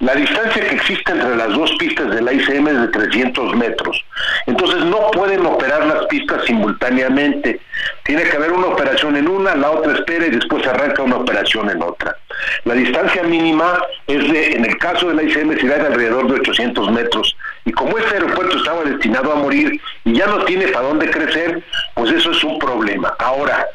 [0.00, 4.04] La distancia que existe entre las dos pistas del ICM es de 300 metros.
[4.46, 7.60] Entonces no pueden operar las pistas simultáneamente.
[8.04, 11.68] Tiene que haber una operación en una, la otra espera y después arranca una operación
[11.70, 12.16] en otra.
[12.64, 16.40] La distancia mínima es de, en el caso de la ICM, será de alrededor de
[16.40, 17.36] 800 metros.
[17.68, 21.62] Y como este aeropuerto estaba destinado a morir y ya no tiene para dónde crecer,
[21.92, 23.14] pues eso es un problema.
[23.18, 23.66] Ahora,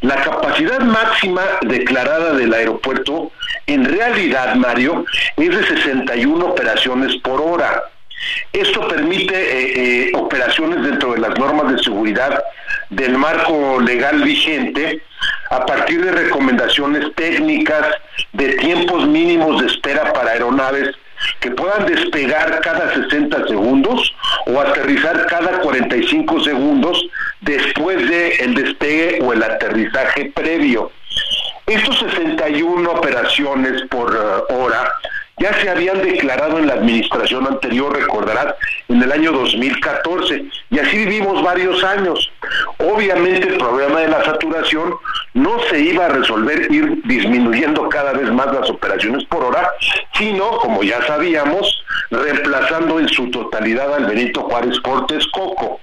[0.00, 3.30] la capacidad máxima declarada del aeropuerto,
[3.66, 5.04] en realidad, Mario,
[5.36, 7.82] es de 61 operaciones por hora.
[8.54, 12.42] Esto permite eh, eh, operaciones dentro de las normas de seguridad
[12.88, 15.02] del marco legal vigente
[15.50, 17.86] a partir de recomendaciones técnicas
[18.32, 20.96] de tiempos mínimos de espera para aeronaves
[21.40, 24.14] que puedan despegar cada 60 segundos
[24.46, 27.04] o aterrizar cada 45 segundos
[27.40, 30.90] después del el despegue o el aterrizaje previo.
[31.66, 34.92] Estos 61 operaciones por eh, hora
[35.38, 38.54] ya se habían declarado en la administración anterior, recordarás,
[38.88, 42.30] en el año 2014, y así vivimos varios años.
[42.78, 44.94] Obviamente el problema de la saturación
[45.34, 49.70] no se iba a resolver ir disminuyendo cada vez más las operaciones por hora,
[50.14, 55.80] sino, como ya sabíamos, reemplazando en su totalidad al Benito Juárez Cortes Coco.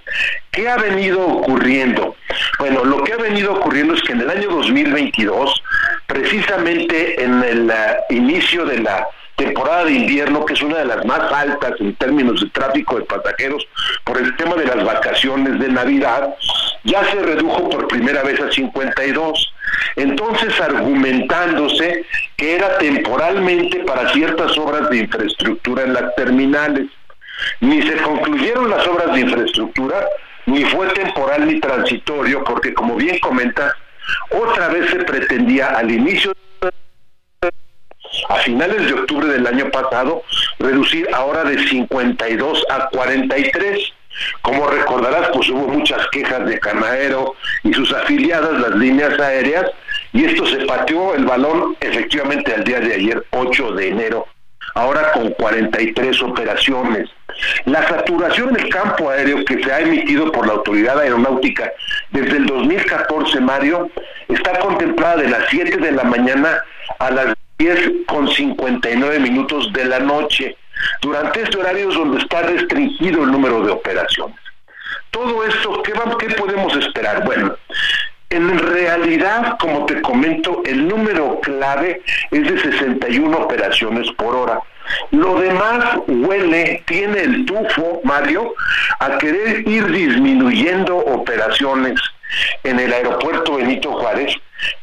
[0.52, 2.16] ¿Qué ha venido ocurriendo?
[2.60, 5.64] Bueno, lo que ha venido ocurriendo es que en el año 2022,
[6.06, 9.08] precisamente en el uh, inicio de la
[9.40, 13.06] temporada de invierno, que es una de las más altas en términos de tráfico de
[13.06, 13.66] pasajeros
[14.04, 16.36] por el tema de las vacaciones de Navidad,
[16.84, 19.54] ya se redujo por primera vez a 52.
[19.96, 26.88] Entonces, argumentándose que era temporalmente para ciertas obras de infraestructura en las terminales.
[27.62, 30.06] Ni se concluyeron las obras de infraestructura,
[30.46, 33.74] ni fue temporal ni transitorio, porque como bien comenta,
[34.32, 36.34] otra vez se pretendía al inicio
[38.44, 40.24] finales de octubre del año pasado,
[40.60, 43.94] reducir ahora de 52 a 43.
[44.42, 49.66] Como recordarás, pues hubo muchas quejas de Canaero y sus afiliadas, las líneas aéreas,
[50.12, 54.28] y esto se pateó el balón efectivamente al día de ayer, 8 de enero,
[54.76, 57.10] ahora con 43 operaciones.
[57.66, 61.72] La saturación del campo aéreo que se ha emitido por la Autoridad Aeronáutica
[62.12, 63.90] desde el 2014, Mario,
[64.28, 66.62] está contemplada de las 7 de la mañana
[66.98, 70.56] a las 10 con 59 minutos de la noche.
[71.02, 74.38] Durante este horario es donde está restringido el número de operaciones.
[75.12, 77.26] Todo esto, ¿qué, qué podemos esperar?
[77.26, 77.56] Bueno,
[78.30, 84.62] en realidad, como te comento, el número clave es de 61 operaciones por hora.
[85.12, 88.54] Lo demás huele, tiene el tufo, Mario,
[89.00, 92.00] a querer ir disminuyendo operaciones
[92.64, 94.34] en el aeropuerto Benito Juárez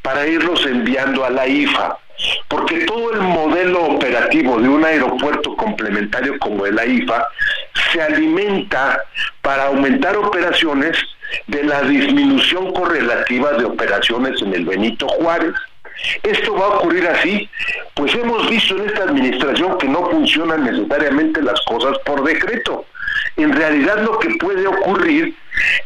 [0.03, 1.99] para irlos enviando a la IFA.
[2.49, 7.29] Porque todo el modelo operativo de un aeropuerto complementario como el AIFA
[7.93, 9.03] se alimenta
[9.43, 10.97] para aumentar operaciones
[11.47, 15.55] de la disminución correlativa de operaciones en el Benito Juárez.
[16.23, 17.49] Esto va a ocurrir así,
[17.95, 22.85] pues hemos visto en esta administración que no funcionan necesariamente las cosas por decreto.
[23.37, 25.35] En realidad lo que puede ocurrir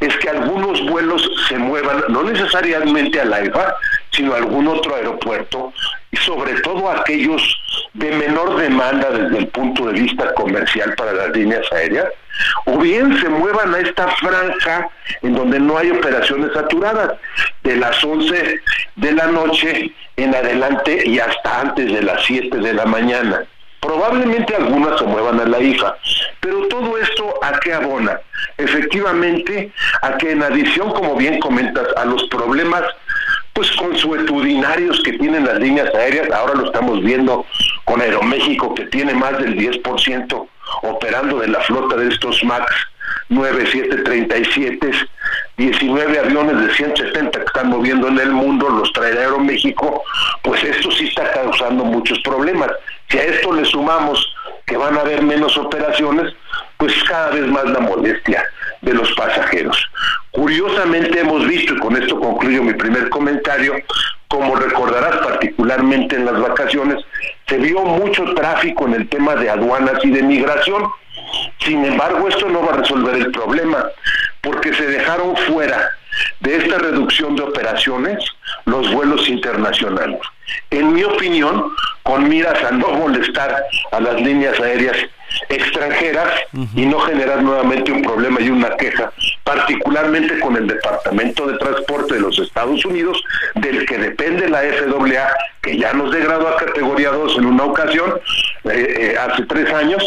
[0.00, 3.74] es que algunos vuelos se muevan, no necesariamente a la EFA,
[4.10, 5.72] sino a algún otro aeropuerto,
[6.10, 7.42] y sobre todo aquellos
[7.94, 12.06] de menor demanda desde el punto de vista comercial para las líneas aéreas,
[12.66, 14.88] o bien se muevan a esta franja
[15.22, 17.12] en donde no hay operaciones saturadas,
[17.62, 18.60] de las 11
[18.96, 23.44] de la noche en adelante y hasta antes de las 7 de la mañana.
[23.80, 25.96] Probablemente algunas se muevan a la IFA,
[26.40, 28.20] pero todo esto a qué abona?
[28.58, 32.82] Efectivamente, a que en adición, como bien comentas, a los problemas
[33.52, 37.44] pues consuetudinarios que tienen las líneas aéreas, ahora lo estamos viendo
[37.84, 40.48] con Aeroméxico que tiene más del 10%
[40.82, 42.70] operando de la flota de estos MAX
[43.28, 44.90] 9737,
[45.56, 50.02] 19 aviones de 170 que están moviendo en el mundo, los trae Aeroméxico,
[50.42, 52.70] pues esto sí está causando muchos problemas.
[53.08, 54.34] Si a esto le sumamos
[54.66, 56.32] que van a haber menos operaciones,
[56.76, 58.44] pues cada vez más la molestia
[58.82, 59.76] de los pasajeros.
[60.30, 63.74] Curiosamente hemos visto, y con esto concluyo mi primer comentario,
[64.28, 67.04] como recordarás particularmente en las vacaciones,
[67.46, 70.84] se vio mucho tráfico en el tema de aduanas y de migración.
[71.58, 73.84] Sin embargo, esto no va a resolver el problema,
[74.40, 75.90] porque se dejaron fuera
[76.40, 78.24] de esta reducción de operaciones
[78.64, 80.20] los vuelos internacionales.
[80.70, 84.96] En mi opinión, con miras a no molestar a las líneas aéreas
[85.48, 86.28] extranjeras
[86.74, 89.12] y no generar nuevamente un problema y una queja,
[89.44, 93.22] particularmente con el Departamento de Transporte de los Estados Unidos,
[93.54, 95.32] del que depende la FAA,
[95.62, 98.20] que ya nos degradó a categoría 2 en una ocasión,
[98.64, 100.02] eh, eh, hace tres años,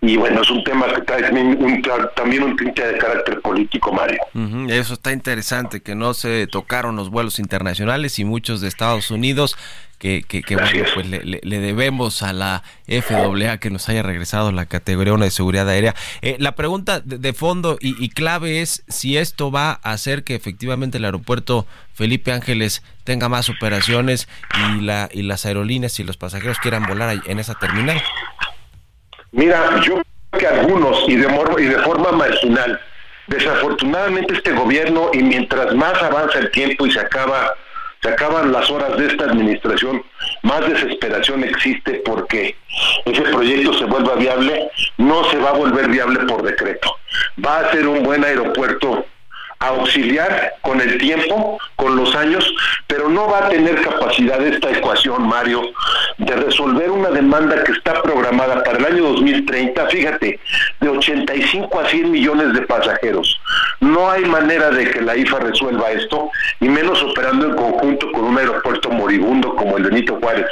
[0.00, 4.20] y bueno, es un tema que trae también un tinte de carácter político, Mario.
[4.68, 9.56] Eso está interesante, que no se tocaron los vuelos internacionales y muchos de Estados Unidos
[9.98, 15.12] que, que, bueno, pues le, debemos a la FAA que nos haya regresado la categoría
[15.12, 15.96] 1 de seguridad aérea.
[16.22, 20.98] Eh, la pregunta de, fondo y, clave es si esto va a hacer que efectivamente
[20.98, 24.28] el aeropuerto Felipe Ángeles tenga más operaciones
[24.76, 28.00] y, la, y las aerolíneas y los pasajeros quieran volar en esa terminal.
[29.32, 32.80] Mira, yo creo que algunos y de, y de forma marginal,
[33.26, 37.54] desafortunadamente este gobierno y mientras más avanza el tiempo y se acaba
[38.02, 40.04] se acaban las horas de esta administración,
[40.42, 42.56] más desesperación existe porque
[43.04, 46.94] ese proyecto se vuelva viable, no se va a volver viable por decreto.
[47.44, 49.04] Va a ser un buen aeropuerto
[49.60, 52.44] auxiliar con el tiempo, con los años,
[52.86, 55.62] pero no va a tener capacidad esta ecuación, Mario,
[56.18, 60.40] de resolver una demanda que está programada para el año 2030, fíjate,
[60.80, 63.40] de 85 a 100 millones de pasajeros.
[63.80, 66.30] No hay manera de que la IFA resuelva esto,
[66.60, 70.46] y menos operando en conjunto con un aeropuerto moribundo como el Benito Juárez.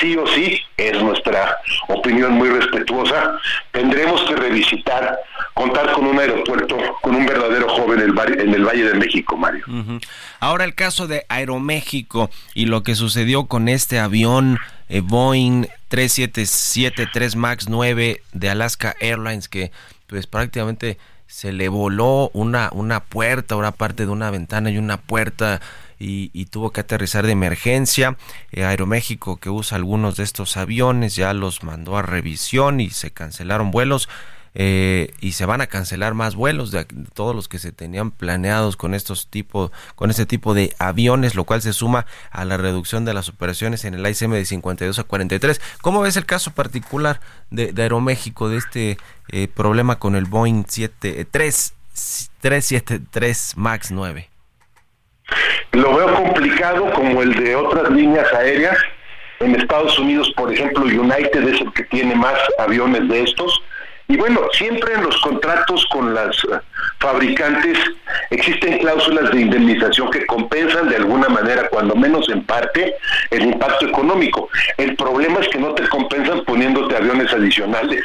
[0.00, 3.38] Sí o sí, es nuestra opinión muy respetuosa,
[3.72, 5.18] tendremos que revisitar,
[5.54, 9.36] contar con un aeropuerto, con un verdadero joven en el, en el Valle de México,
[9.36, 9.64] Mario.
[10.40, 17.36] Ahora el caso de Aeroméxico y lo que sucedió con este avión eh, Boeing 3773
[17.36, 19.70] MAX 9 de Alaska Airlines que
[20.06, 20.98] pues prácticamente
[21.28, 25.60] se le voló una, una puerta, una parte de una ventana y una puerta
[26.00, 28.16] y, tuvo que aterrizar de emergencia.
[28.50, 33.10] Eh, Aeroméxico, que usa algunos de estos aviones, ya los mandó a revisión y se
[33.10, 34.08] cancelaron vuelos.
[34.54, 36.84] Eh, y se van a cancelar más vuelos de,
[37.14, 41.44] todos los que se tenían planeados con estos tipos con este tipo de aviones lo
[41.44, 45.04] cual se suma a la reducción de las operaciones en el ICM de 52 a
[45.04, 47.20] 43 ¿cómo ves el caso particular
[47.50, 51.74] de, Aeroméxico de este eh, problema con el Boeing 73
[52.40, 54.28] 373 MAX 9
[55.72, 58.76] lo veo complicado como el de otras líneas aéreas.
[59.40, 63.62] En Estados Unidos, por ejemplo, United es el que tiene más aviones de estos.
[64.10, 66.58] Y bueno, siempre en los contratos con las eh,
[66.98, 67.78] fabricantes
[68.30, 72.94] existen cláusulas de indemnización que compensan de alguna manera, cuando menos en parte,
[73.30, 74.48] el impacto económico.
[74.78, 78.02] El problema es que no te compensan poniéndote aviones adicionales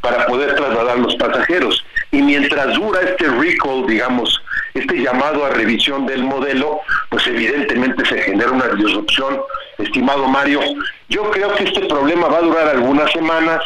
[0.00, 1.84] para poder trasladar los pasajeros.
[2.10, 4.42] Y mientras dura este recall, digamos,
[4.74, 6.80] este llamado a revisión del modelo,
[7.10, 9.40] pues evidentemente se genera una disrupción,
[9.78, 10.60] estimado Mario.
[11.08, 13.60] Yo creo que este problema va a durar algunas semanas,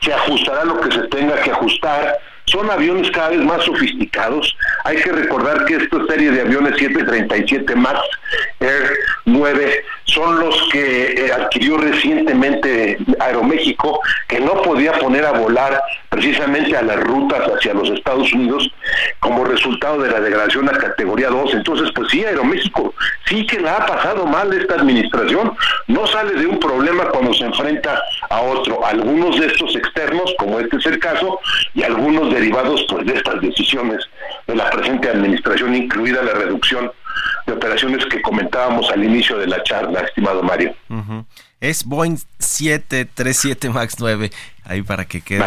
[0.00, 4.56] se ajustará lo que se tenga que ajustar, son aviones cada vez más sofisticados.
[4.84, 8.00] Hay que recordar que esta serie de aviones 737 MAX
[8.60, 8.90] Air
[9.26, 16.76] 9 son los que eh, adquirió recientemente Aeroméxico, que no podía poner a volar precisamente
[16.76, 18.70] a las rutas hacia los Estados Unidos
[19.20, 21.54] como resultado de la degradación a categoría 2.
[21.54, 22.94] Entonces, pues sí, Aeroméxico
[23.26, 25.52] sí que la ha pasado mal esta administración,
[25.86, 28.84] no sale de un problema cuando se enfrenta a otro.
[28.84, 31.38] Algunos de estos externos, como este es el caso,
[31.74, 34.00] y algunos derivados pues de estas decisiones
[34.46, 36.90] de la presente administración, incluida la reducción
[37.46, 40.74] de operaciones que comentábamos al inicio de la charla, estimado Mario.
[41.60, 44.30] Es Boeing 737 MAX 9,
[44.64, 45.42] ahí para que quede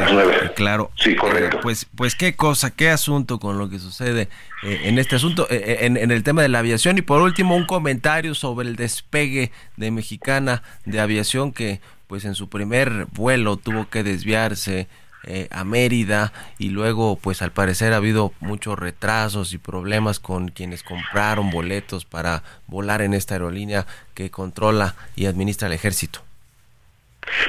[0.56, 0.92] claro.
[0.96, 1.58] Sí, correcto.
[1.58, 4.30] Eh, pues, pues qué cosa, qué asunto con lo que sucede
[4.62, 7.00] eh, en este asunto, eh, en, en, el tema de la aviación.
[7.00, 12.36] Y por último, un comentario sobre el despegue de Mexicana de Aviación que pues en
[12.36, 14.88] su primer vuelo tuvo que desviarse
[15.26, 20.50] eh, a Mérida y luego pues al parecer ha habido muchos retrasos y problemas con
[20.50, 26.20] quienes compraron boletos para volar en esta aerolínea que controla y administra el ejército.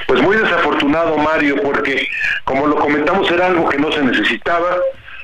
[0.07, 2.07] Pues muy desafortunado Mario porque
[2.45, 4.77] como lo comentamos era algo que no se necesitaba,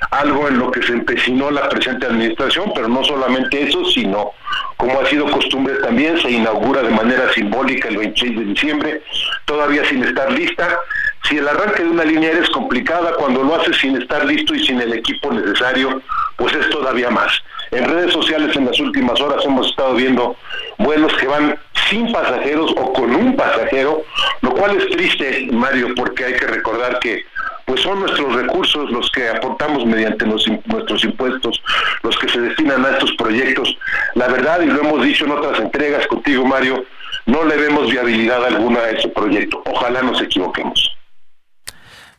[0.10, 4.32] algo en lo que se empecinó la presente administración, pero no solamente eso, sino
[4.78, 9.04] como ha sido costumbre también, se inaugura de manera simbólica el 26 de diciembre,
[9.46, 10.76] todavía sin estar lista,
[11.24, 14.66] si el arranque de una línea es complicada, cuando lo haces sin estar listo y
[14.66, 16.02] sin el equipo necesario,
[16.36, 17.32] pues es todavía más.
[17.72, 20.36] En redes sociales en las últimas horas hemos estado viendo
[20.78, 21.58] vuelos que van
[21.90, 24.04] sin pasajeros o con un pasajero,
[24.42, 27.24] lo cual es triste, Mario, porque hay que recordar que
[27.66, 31.62] pues son nuestros recursos los que aportamos mediante nuestros impuestos,
[32.04, 33.78] los que se destinan a estos proyectos.
[34.16, 36.84] La verdad, y lo hemos dicho en otras entregas contigo, Mario,
[37.28, 39.62] no le vemos viabilidad alguna a ese proyecto.
[39.66, 40.92] Ojalá nos equivoquemos.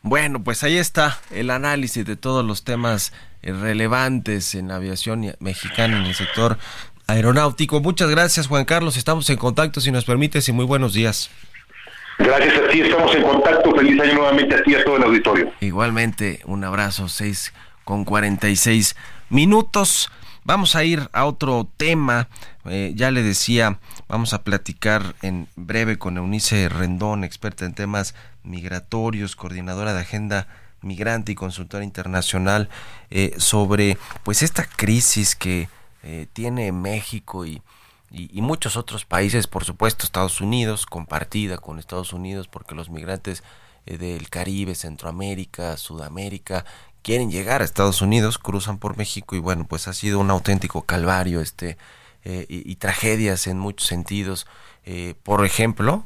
[0.05, 5.97] Bueno, pues ahí está el análisis de todos los temas eh, relevantes en aviación mexicana
[5.97, 6.57] en el sector
[7.07, 7.79] aeronáutico.
[7.79, 8.97] Muchas gracias, Juan Carlos.
[8.97, 11.29] Estamos en contacto, si nos permites, y muy buenos días.
[12.19, 13.73] Gracias a ti, estamos en contacto.
[13.73, 15.53] Feliz año nuevamente a ti y a todo el auditorio.
[15.61, 17.53] Igualmente, un abrazo, 6
[17.85, 18.97] con 46
[19.29, 20.11] minutos.
[20.43, 22.27] Vamos a ir a otro tema.
[22.65, 23.79] Eh, ya le decía,
[24.09, 30.47] vamos a platicar en breve con Eunice Rendón, experta en temas migratorios, coordinadora de agenda
[30.83, 32.69] migrante y consultora internacional,
[33.09, 35.69] eh, sobre pues esta crisis que
[36.03, 37.61] eh, tiene México y,
[38.11, 43.43] y, muchos otros países, por supuesto Estados Unidos, compartida con Estados Unidos, porque los migrantes
[43.85, 46.65] eh, del Caribe, Centroamérica, Sudamérica,
[47.01, 50.83] quieren llegar a Estados Unidos, cruzan por México y bueno, pues ha sido un auténtico
[50.83, 51.77] calvario este
[52.25, 54.47] y, y, tragedias en muchos sentidos.
[55.23, 56.05] por ejemplo,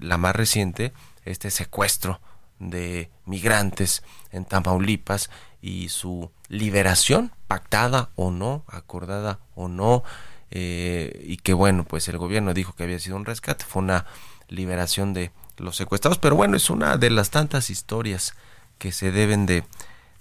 [0.00, 0.92] la más reciente,
[1.24, 2.20] este secuestro
[2.58, 10.02] de migrantes en Tamaulipas y su liberación, pactada o no, acordada o no,
[10.50, 14.06] eh, y que bueno, pues el gobierno dijo que había sido un rescate, fue una
[14.48, 18.34] liberación de los secuestrados, pero bueno, es una de las tantas historias
[18.78, 19.64] que se deben de,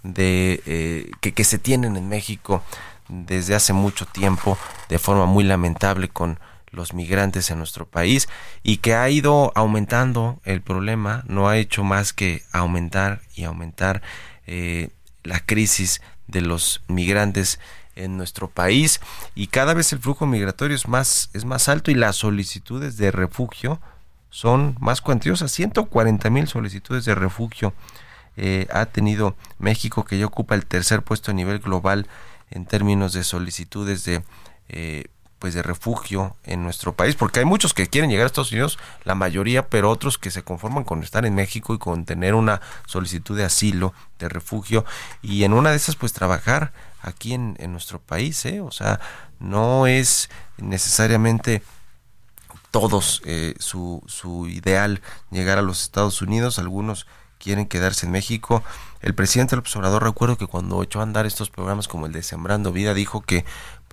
[0.04, 2.64] de eh, que, que se tienen en México
[3.10, 4.58] desde hace mucho tiempo
[4.90, 6.40] de forma muy lamentable con
[6.74, 8.28] los migrantes en nuestro país
[8.64, 14.02] y que ha ido aumentando el problema, no ha hecho más que aumentar y aumentar
[14.48, 14.90] eh,
[15.24, 17.60] la crisis de los migrantes
[17.96, 19.00] en nuestro país.
[19.36, 23.12] Y cada vez el flujo migratorio es más, es más alto y las solicitudes de
[23.12, 23.80] refugio
[24.30, 27.74] son más cuantiosas, 140 mil solicitudes de refugio
[28.36, 32.08] eh, ha tenido México que ya ocupa el tercer puesto a nivel global
[32.50, 34.24] en términos de solicitudes de
[34.70, 35.06] eh,
[35.44, 38.80] pues de refugio en nuestro país, porque hay muchos que quieren llegar a Estados Unidos,
[39.04, 42.62] la mayoría, pero otros que se conforman con estar en México y con tener una
[42.86, 44.86] solicitud de asilo, de refugio,
[45.22, 46.72] y en una de esas pues trabajar
[47.02, 48.62] aquí en, nuestro país, ¿eh?
[48.62, 49.02] o sea,
[49.42, 50.30] no es
[50.60, 51.62] necesariamente
[52.72, 57.06] todos eh, su, su ideal llegar a los Estados Unidos, algunos
[57.44, 58.64] quieren quedarse en México.
[59.02, 62.24] El presidente del observador recuerdo que cuando echó a andar estos programas como el de
[62.24, 63.44] Sembrando Vida dijo que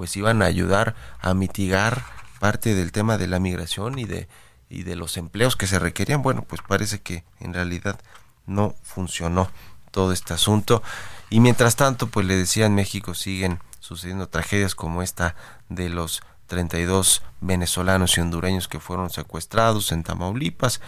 [0.00, 2.02] pues iban a ayudar a mitigar
[2.38, 4.28] parte del tema de la migración y de
[4.70, 6.22] y de los empleos que se requerían.
[6.22, 8.00] Bueno, pues parece que en realidad
[8.46, 9.50] no funcionó
[9.90, 10.82] todo este asunto.
[11.28, 15.36] Y mientras tanto, pues le decía en México siguen sucediendo tragedias como esta
[15.68, 20.80] de los 32 venezolanos y hondureños que fueron secuestrados en Tamaulipas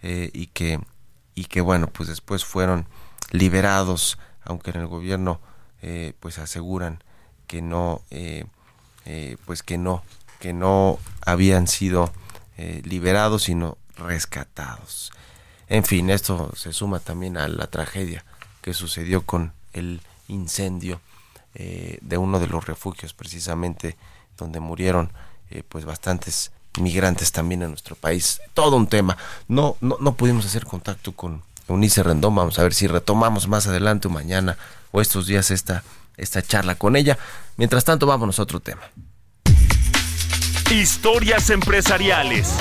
[0.00, 0.80] eh, y que
[1.34, 2.88] y que bueno pues después fueron
[3.30, 5.42] liberados aunque en el gobierno
[5.82, 7.04] eh, pues aseguran
[7.46, 8.46] que no eh,
[9.06, 10.02] eh, pues que no
[10.40, 12.12] que no habían sido
[12.84, 15.10] liberados sino rescatados
[15.68, 18.24] en fin esto se suma también a la tragedia
[18.62, 21.00] que sucedió con el incendio
[21.54, 23.96] de uno de los refugios precisamente
[24.36, 25.10] donde murieron
[25.68, 28.40] pues bastantes migrantes también en nuestro país.
[28.52, 29.16] Todo un tema.
[29.48, 32.34] No, no, no pudimos hacer contacto con Eunice Rendón.
[32.34, 34.56] Vamos a ver si retomamos más adelante o mañana
[34.92, 35.82] o estos días esta,
[36.16, 37.18] esta charla con ella.
[37.56, 38.82] Mientras tanto, vámonos a otro tema.
[40.70, 42.54] Historias empresariales.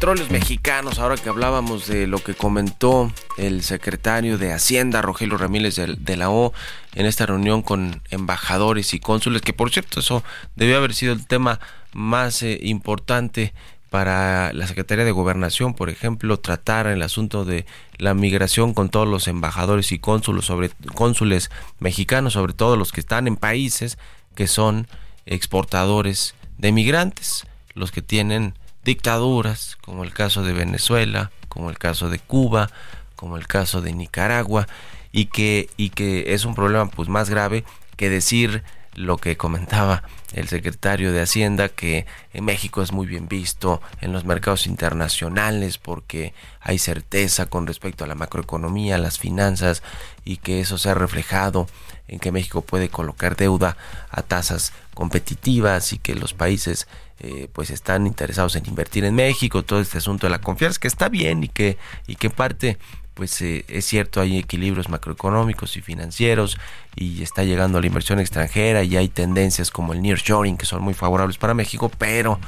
[0.00, 5.76] Petróleos Mexicanos, ahora que hablábamos de lo que comentó el secretario de Hacienda, Rogelio Ramírez
[5.76, 6.54] de, la O,
[6.94, 10.24] en esta reunión con embajadores y cónsules, que por cierto eso
[10.56, 11.60] debió haber sido el tema
[11.92, 13.52] más eh, importante
[13.90, 17.66] para la Secretaría de Gobernación, por ejemplo, tratar el asunto de
[17.98, 23.00] la migración con todos los embajadores y cónsules, sobre, cónsules mexicanos, sobre todo los que
[23.00, 23.98] están en países
[24.34, 24.88] que son
[25.26, 32.08] exportadores de migrantes, los que tienen dictaduras, como el caso de Venezuela, como el caso
[32.08, 32.70] de Cuba,
[33.16, 34.66] como el caso de Nicaragua,
[35.12, 37.64] y que, y que es un problema pues más grave
[37.96, 38.62] que decir
[38.94, 40.02] lo que comentaba
[40.32, 45.78] el secretario de Hacienda, que en México es muy bien visto en los mercados internacionales
[45.78, 49.82] porque hay certeza con respecto a la macroeconomía, las finanzas
[50.24, 51.68] y que eso se ha reflejado
[52.08, 53.76] en que México puede colocar deuda
[54.10, 56.88] a tasas competitivas y que los países
[57.20, 60.88] eh, pues están interesados en invertir en México, todo este asunto de la confianza, que
[60.88, 62.78] está bien y que, y que parte
[63.14, 66.58] pues eh, es cierto, hay equilibrios macroeconómicos y financieros
[66.96, 70.94] y está llegando la inversión extranjera y hay tendencias como el nearshoring que son muy
[70.94, 72.40] favorables para México, pero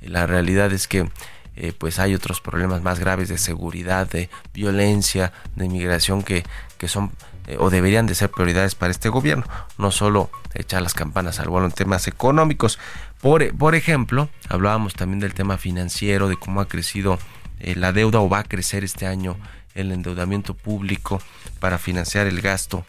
[0.00, 1.08] la realidad es que
[1.56, 6.44] eh, pues hay otros problemas más graves de seguridad, de violencia, de inmigración que,
[6.78, 7.10] que son
[7.58, 9.44] o deberían de ser prioridades para este gobierno,
[9.76, 12.78] no solo echar las campanas al vuelo en temas económicos.
[13.20, 17.18] Por, ejemplo, hablábamos también del tema financiero, de cómo ha crecido
[17.60, 19.36] eh, la deuda o va a crecer este año
[19.74, 21.20] el endeudamiento público
[21.58, 22.84] para financiar el gasto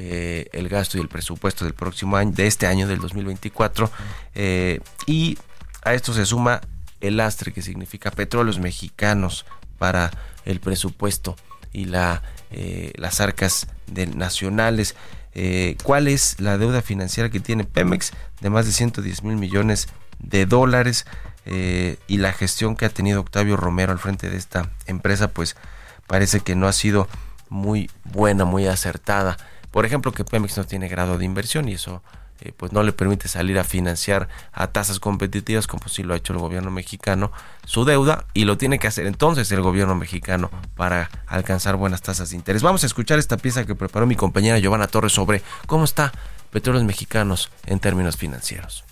[0.00, 3.90] eh, el gasto y el presupuesto del próximo año de este año del 2024
[4.36, 5.36] eh, y
[5.82, 6.60] a esto se suma
[7.00, 9.44] el lastre que significa petróleos mexicanos
[9.76, 10.12] para
[10.44, 11.34] el presupuesto
[11.72, 12.22] y la
[12.96, 13.68] las arcas
[14.14, 14.96] nacionales.
[15.34, 19.88] Eh, cuál es la deuda financiera que tiene Pemex de más de 110 mil millones
[20.18, 21.06] de dólares.
[21.46, 25.56] Eh, y la gestión que ha tenido Octavio Romero al frente de esta empresa pues
[26.06, 27.08] parece que no ha sido
[27.48, 29.36] muy buena, muy acertada.
[29.70, 32.02] Por ejemplo, que Pemex no tiene grado de inversión y eso
[32.40, 36.16] eh, pues no le permite salir a financiar a tasas competitivas como si lo ha
[36.16, 37.32] hecho el gobierno mexicano
[37.64, 42.30] su deuda y lo tiene que hacer entonces el gobierno mexicano para alcanzar buenas tasas
[42.30, 42.62] de interés.
[42.62, 46.12] Vamos a escuchar esta pieza que preparó mi compañera Giovanna Torres sobre cómo está
[46.50, 48.84] Petróleos Mexicanos en términos financieros.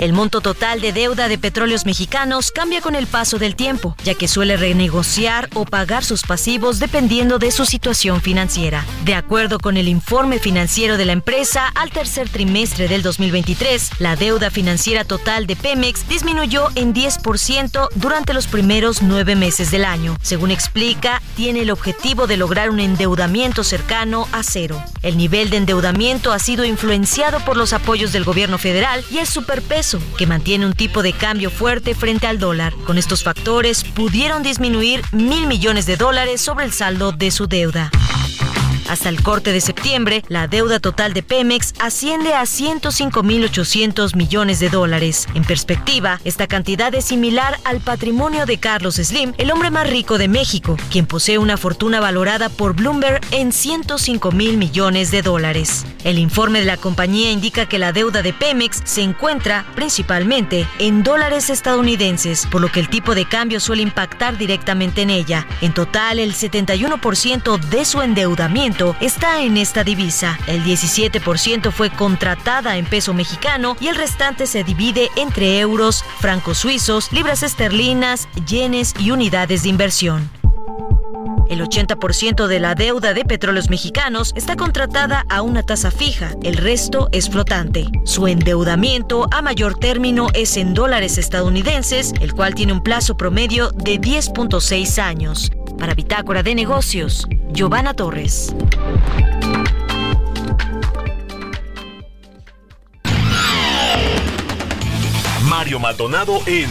[0.00, 4.14] El monto total de deuda de petróleos mexicanos cambia con el paso del tiempo, ya
[4.14, 8.86] que suele renegociar o pagar sus pasivos dependiendo de su situación financiera.
[9.04, 14.14] De acuerdo con el informe financiero de la empresa, al tercer trimestre del 2023, la
[14.14, 20.16] deuda financiera total de Pemex disminuyó en 10% durante los primeros nueve meses del año.
[20.22, 24.80] Según explica, tiene el objetivo de lograr un endeudamiento cercano a cero.
[25.02, 29.26] El nivel de endeudamiento ha sido influenciado por los apoyos del gobierno federal y el
[29.26, 32.74] superpeso que mantiene un tipo de cambio fuerte frente al dólar.
[32.84, 37.90] Con estos factores pudieron disminuir mil millones de dólares sobre el saldo de su deuda.
[38.88, 44.70] Hasta el corte de septiembre, la deuda total de Pemex asciende a 105.800 millones de
[44.70, 45.26] dólares.
[45.34, 50.16] En perspectiva, esta cantidad es similar al patrimonio de Carlos Slim, el hombre más rico
[50.16, 55.84] de México, quien posee una fortuna valorada por Bloomberg en 105 mil millones de dólares.
[56.04, 61.02] El informe de la compañía indica que la deuda de Pemex se encuentra principalmente en
[61.02, 65.46] dólares estadounidenses, por lo que el tipo de cambio suele impactar directamente en ella.
[65.60, 70.38] En total, el 71% de su endeudamiento está en esta divisa.
[70.46, 76.58] El 17% fue contratada en peso mexicano y el restante se divide entre euros, francos
[76.58, 80.30] suizos, libras esterlinas, yenes y unidades de inversión.
[81.48, 86.58] El 80% de la deuda de petróleos mexicanos está contratada a una tasa fija, el
[86.58, 87.86] resto es flotante.
[88.04, 93.70] Su endeudamiento a mayor término es en dólares estadounidenses, el cual tiene un plazo promedio
[93.70, 95.50] de 10.6 años.
[95.78, 98.54] Para Bitácora de Negocios, Giovanna Torres.
[105.44, 106.68] Mario Maldonado en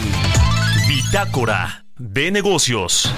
[0.88, 3.12] Bitácora de Negocios.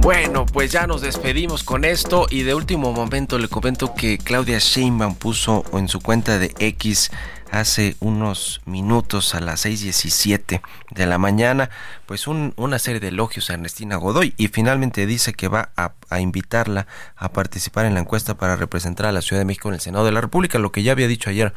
[0.00, 4.58] Bueno, pues ya nos despedimos con esto y de último momento le comento que Claudia
[4.58, 7.10] Sheinbaum puso en su cuenta de X
[7.50, 11.70] hace unos minutos a las 6.17 de la mañana,
[12.06, 16.20] pues una serie de elogios a Ernestina Godoy y finalmente dice que va a, a,
[16.20, 16.86] invitarla
[17.16, 20.04] a participar en la encuesta para representar a la Ciudad de México en el Senado
[20.04, 21.54] de la República, lo que ya había dicho ayer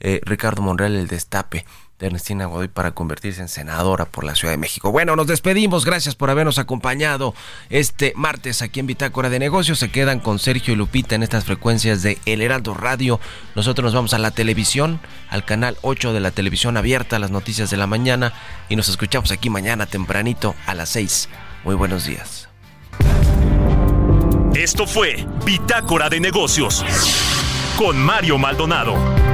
[0.00, 1.64] eh, Ricardo Monreal, el destape
[1.98, 4.90] de Ernestina Godoy para convertirse en senadora por la Ciudad de México.
[4.90, 5.84] Bueno, nos despedimos.
[5.84, 7.34] Gracias por habernos acompañado
[7.70, 9.78] este martes aquí en Bitácora de Negocios.
[9.78, 13.20] Se quedan con Sergio y Lupita en estas frecuencias de El Heraldo Radio.
[13.54, 17.70] Nosotros nos vamos a la televisión, al canal 8 de la televisión abierta, las noticias
[17.70, 18.32] de la mañana.
[18.68, 21.28] Y nos escuchamos aquí mañana tempranito a las 6.
[21.64, 22.48] Muy buenos días.
[24.54, 26.84] Esto fue Bitácora de Negocios
[27.76, 29.33] con Mario Maldonado.